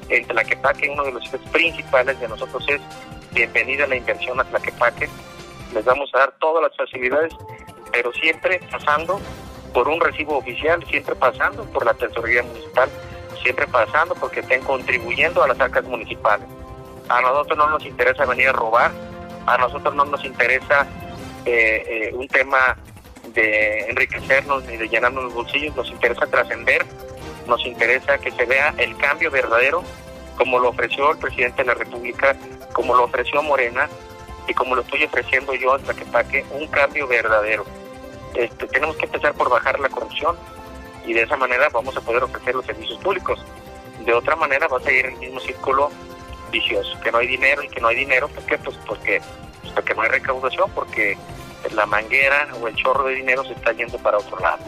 En 0.09 0.25
Tlaquepaque 0.27 0.89
uno 0.89 1.03
de 1.05 1.13
los 1.13 1.27
principales 1.51 2.19
de 2.19 2.27
nosotros 2.27 2.63
es 2.67 2.81
bienvenida 3.31 3.87
la 3.87 3.95
inversión 3.95 4.39
a 4.39 4.43
Tlaquepaque. 4.43 5.09
Les 5.73 5.83
vamos 5.85 6.09
a 6.13 6.19
dar 6.19 6.33
todas 6.39 6.63
las 6.63 6.75
facilidades, 6.75 7.33
pero 7.91 8.11
siempre 8.13 8.59
pasando 8.71 9.19
por 9.73 9.87
un 9.87 9.99
recibo 9.99 10.37
oficial, 10.37 10.83
siempre 10.89 11.15
pasando 11.15 11.63
por 11.65 11.85
la 11.85 11.93
tesorería 11.93 12.43
municipal, 12.43 12.89
siempre 13.41 13.67
pasando 13.67 14.13
porque 14.15 14.41
estén 14.41 14.61
contribuyendo 14.61 15.43
a 15.43 15.47
las 15.47 15.59
arcas 15.59 15.83
municipales. 15.85 16.47
A 17.09 17.21
nosotros 17.21 17.57
no 17.57 17.69
nos 17.69 17.85
interesa 17.85 18.25
venir 18.25 18.49
a 18.49 18.53
robar, 18.53 18.91
a 19.45 19.57
nosotros 19.57 19.93
no 19.95 20.05
nos 20.05 20.23
interesa 20.23 20.87
eh, 21.45 21.83
eh, 21.87 22.11
un 22.13 22.27
tema 22.27 22.77
de 23.33 23.89
enriquecernos 23.89 24.63
ni 24.65 24.77
de 24.77 24.87
llenarnos 24.87 25.25
los 25.25 25.33
bolsillos, 25.33 25.75
nos 25.75 25.89
interesa 25.89 26.27
trascender, 26.27 26.85
nos 27.47 27.65
interesa 27.65 28.17
que 28.19 28.31
se 28.31 28.45
vea 28.45 28.73
el 28.77 28.95
cambio 28.97 29.31
verdadero, 29.31 29.83
como 30.37 30.59
lo 30.59 30.69
ofreció 30.69 31.11
el 31.11 31.17
presidente 31.17 31.63
de 31.63 31.67
la 31.67 31.73
República, 31.73 32.35
como 32.73 32.95
lo 32.95 33.03
ofreció 33.03 33.41
Morena 33.41 33.89
y 34.47 34.53
como 34.53 34.75
lo 34.75 34.81
estoy 34.81 35.03
ofreciendo 35.03 35.53
yo 35.55 35.73
hasta 35.73 35.93
que 35.93 36.05
paque 36.05 36.45
un 36.51 36.67
cambio 36.67 37.07
verdadero. 37.07 37.65
Este, 38.35 38.67
tenemos 38.67 38.95
que 38.97 39.05
empezar 39.05 39.33
por 39.33 39.49
bajar 39.49 39.79
la 39.79 39.89
corrupción 39.89 40.35
y 41.05 41.13
de 41.13 41.23
esa 41.23 41.37
manera 41.37 41.69
vamos 41.69 41.95
a 41.95 42.01
poder 42.01 42.23
ofrecer 42.23 42.55
los 42.55 42.65
servicios 42.65 42.99
públicos. 42.99 43.43
De 44.05 44.13
otra 44.13 44.35
manera 44.35 44.67
va 44.67 44.77
a 44.77 44.81
seguir 44.81 45.05
el 45.05 45.17
mismo 45.17 45.39
círculo 45.39 45.91
vicioso, 46.51 46.99
que 47.01 47.11
no 47.11 47.19
hay 47.19 47.27
dinero 47.27 47.63
y 47.63 47.69
que 47.69 47.81
no 47.81 47.87
hay 47.87 47.95
dinero, 47.95 48.27
¿por 48.27 48.43
qué? 48.45 48.57
Pues 48.57 48.77
porque, 48.85 49.21
pues 49.61 49.73
porque 49.73 49.95
no 49.95 50.01
hay 50.01 50.09
recaudación, 50.09 50.69
porque 50.71 51.17
la 51.71 51.85
manguera 51.85 52.47
o 52.61 52.67
el 52.67 52.75
chorro 52.75 53.05
de 53.05 53.15
dinero 53.15 53.43
se 53.43 53.53
está 53.53 53.71
yendo 53.71 53.97
para 53.97 54.17
otro 54.17 54.37
lado. 54.39 54.59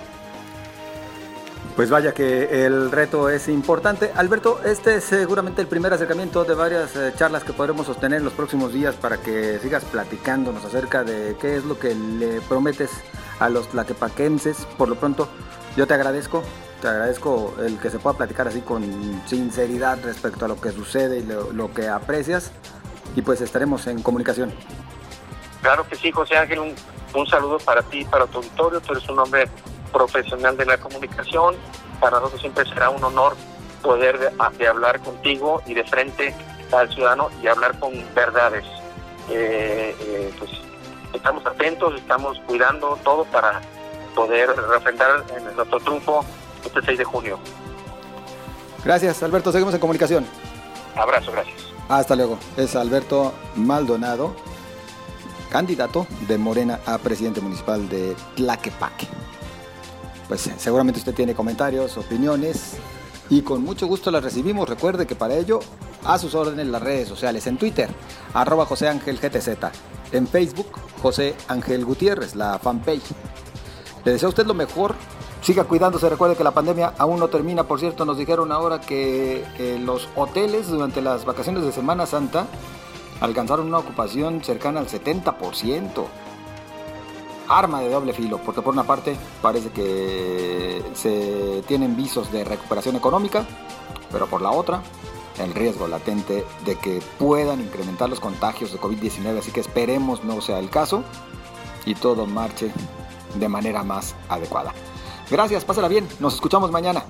Pues 1.75 1.89
vaya 1.89 2.13
que 2.13 2.65
el 2.65 2.89
reto 2.89 3.29
es 3.29 3.49
importante. 3.49 4.09
Alberto, 4.15 4.61
este 4.63 4.95
es 4.95 5.03
seguramente 5.03 5.61
el 5.61 5.67
primer 5.67 5.91
acercamiento 5.91 6.45
de 6.45 6.55
varias 6.55 6.95
eh, 6.95 7.11
charlas 7.17 7.43
que 7.43 7.51
podremos 7.51 7.88
sostener 7.88 8.19
en 8.19 8.23
los 8.23 8.31
próximos 8.31 8.71
días 8.71 8.95
para 8.95 9.17
que 9.17 9.59
sigas 9.59 9.83
platicándonos 9.83 10.63
acerca 10.63 11.03
de 11.03 11.35
qué 11.41 11.57
es 11.57 11.65
lo 11.65 11.77
que 11.77 11.93
le 11.93 12.39
prometes 12.39 12.91
a 13.39 13.49
los 13.49 13.67
tlaquepaquenses. 13.67 14.65
Por 14.77 14.88
lo 14.88 14.95
pronto, 14.95 15.27
yo 15.75 15.85
te 15.85 15.93
agradezco, 15.93 16.43
te 16.81 16.88
agradezco 16.88 17.53
el 17.59 17.77
que 17.77 17.89
se 17.89 17.99
pueda 17.99 18.15
platicar 18.15 18.47
así 18.47 18.61
con 18.61 19.21
sinceridad 19.25 19.99
respecto 20.01 20.45
a 20.45 20.47
lo 20.47 20.61
que 20.61 20.71
sucede 20.71 21.19
y 21.19 21.23
lo, 21.23 21.73
que 21.73 21.89
aprecias. 21.89 22.53
Y 23.17 23.21
pues 23.21 23.41
estaremos 23.41 23.85
en 23.88 24.01
comunicación. 24.01 24.53
Claro 25.61 25.85
que 25.89 25.97
sí, 25.97 26.09
José 26.09 26.38
Ángel, 26.38 26.59
un, 26.59 26.73
un 27.13 27.27
saludo 27.27 27.57
para 27.57 27.81
ti 27.81 28.05
para 28.05 28.27
tu 28.27 28.38
auditorio. 28.38 28.79
Tú 28.79 28.93
eres 28.93 29.09
un 29.09 29.19
hombre 29.19 29.49
profesional 29.95 30.58
de 30.58 30.65
la 30.65 30.77
comunicación. 30.77 31.55
Para 32.01 32.17
nosotros 32.17 32.41
siempre 32.41 32.65
será 32.65 32.89
un 32.89 33.01
honor 33.01 33.38
poder 33.81 34.19
de, 34.19 34.67
hablar 34.67 34.99
contigo 34.99 35.62
y 35.65 35.73
de 35.73 35.86
frente 35.86 36.36
al 36.73 36.93
ciudadano 36.93 37.29
y 37.41 37.47
hablar 37.47 37.79
con 37.79 37.93
verdades. 38.13 38.65
Eh, 39.29 39.95
eh, 39.99 40.34
pues 40.38 40.51
estamos 41.13 41.45
atentos, 41.45 41.95
estamos 41.95 42.38
cuidando 42.45 42.99
todo 43.05 43.23
para 43.25 43.62
poder 44.13 44.49
refrendar 44.49 45.23
en 45.36 45.55
nuestro 45.55 45.79
triunfo 45.79 46.25
este 46.65 46.81
6 46.81 46.97
de 46.97 47.05
junio. 47.05 47.39
Gracias, 48.84 49.23
Alberto. 49.23 49.51
Seguimos 49.51 49.73
en 49.73 49.79
comunicación. 49.79 50.25
Abrazo, 50.95 51.31
gracias. 51.31 51.67
Hasta 51.88 52.15
luego. 52.15 52.38
Es 52.58 52.75
Alberto 52.75 53.34
Maldonado, 53.55 54.36
candidato 55.49 56.05
de 56.27 56.38
Morena 56.38 56.81
a 56.86 56.97
presidente 56.97 57.39
municipal 57.39 57.88
de 57.88 58.15
Tlaquepaque 58.36 59.08
pues 60.27 60.49
seguramente 60.57 60.99
usted 60.99 61.13
tiene 61.13 61.33
comentarios, 61.35 61.97
opiniones 61.97 62.73
y 63.29 63.41
con 63.41 63.63
mucho 63.63 63.88
gusto 63.88 64.11
las 64.11 64.23
recibimos. 64.23 64.67
Recuerde 64.69 65.05
que 65.05 65.15
para 65.15 65.35
ello 65.35 65.59
a 66.03 66.17
sus 66.17 66.35
órdenes 66.35 66.67
las 66.67 66.81
redes 66.81 67.07
sociales, 67.07 67.47
en 67.47 67.57
Twitter, 67.57 67.89
arroba 68.33 68.65
José 68.65 68.88
Ángel 68.88 69.19
GTZ, 69.19 69.49
en 70.11 70.27
Facebook, 70.27 70.67
José 71.01 71.35
Ángel 71.47 71.85
Gutiérrez, 71.85 72.35
la 72.35 72.59
fanpage. 72.59 73.11
Le 74.03 74.11
deseo 74.11 74.27
a 74.27 74.29
usted 74.29 74.45
lo 74.45 74.53
mejor, 74.53 74.95
siga 75.41 75.63
cuidándose, 75.63 76.07
recuerde 76.09 76.35
que 76.35 76.43
la 76.43 76.51
pandemia 76.51 76.93
aún 76.97 77.19
no 77.19 77.27
termina, 77.27 77.63
por 77.63 77.79
cierto, 77.79 78.05
nos 78.05 78.17
dijeron 78.17 78.51
ahora 78.51 78.81
que 78.81 79.43
los 79.83 80.07
hoteles 80.15 80.67
durante 80.67 81.01
las 81.01 81.25
vacaciones 81.25 81.63
de 81.63 81.71
Semana 81.71 82.05
Santa 82.05 82.45
alcanzaron 83.19 83.67
una 83.67 83.79
ocupación 83.79 84.43
cercana 84.43 84.79
al 84.79 84.88
70% 84.88 86.05
arma 87.47 87.81
de 87.81 87.89
doble 87.89 88.13
filo, 88.13 88.39
porque 88.39 88.62
por 88.62 88.73
una 88.73 88.84
parte 88.84 89.15
parece 89.41 89.69
que 89.69 90.84
se 90.93 91.63
tienen 91.67 91.95
visos 91.95 92.31
de 92.31 92.43
recuperación 92.43 92.95
económica, 92.95 93.45
pero 94.12 94.27
por 94.27 94.41
la 94.41 94.51
otra 94.51 94.81
el 95.39 95.53
riesgo 95.53 95.88
latente 95.88 96.45
de 96.65 96.75
que 96.77 97.01
puedan 97.19 97.60
incrementar 97.60 98.10
los 98.10 98.19
contagios 98.19 98.71
de 98.71 98.79
COVID-19, 98.79 99.39
así 99.39 99.51
que 99.51 99.60
esperemos 99.60 100.23
no 100.23 100.41
sea 100.41 100.60
el 100.60 100.69
caso 100.69 101.03
y 101.86 101.95
todo 101.95 102.25
marche 102.25 102.71
de 103.36 103.49
manera 103.49 103.84
más 103.84 104.15
adecuada. 104.29 104.73
Gracias, 105.29 105.65
pásala 105.65 105.88
bien, 105.88 106.08
nos 106.19 106.36
escuchamos 106.36 106.71
mañana. 106.71 107.03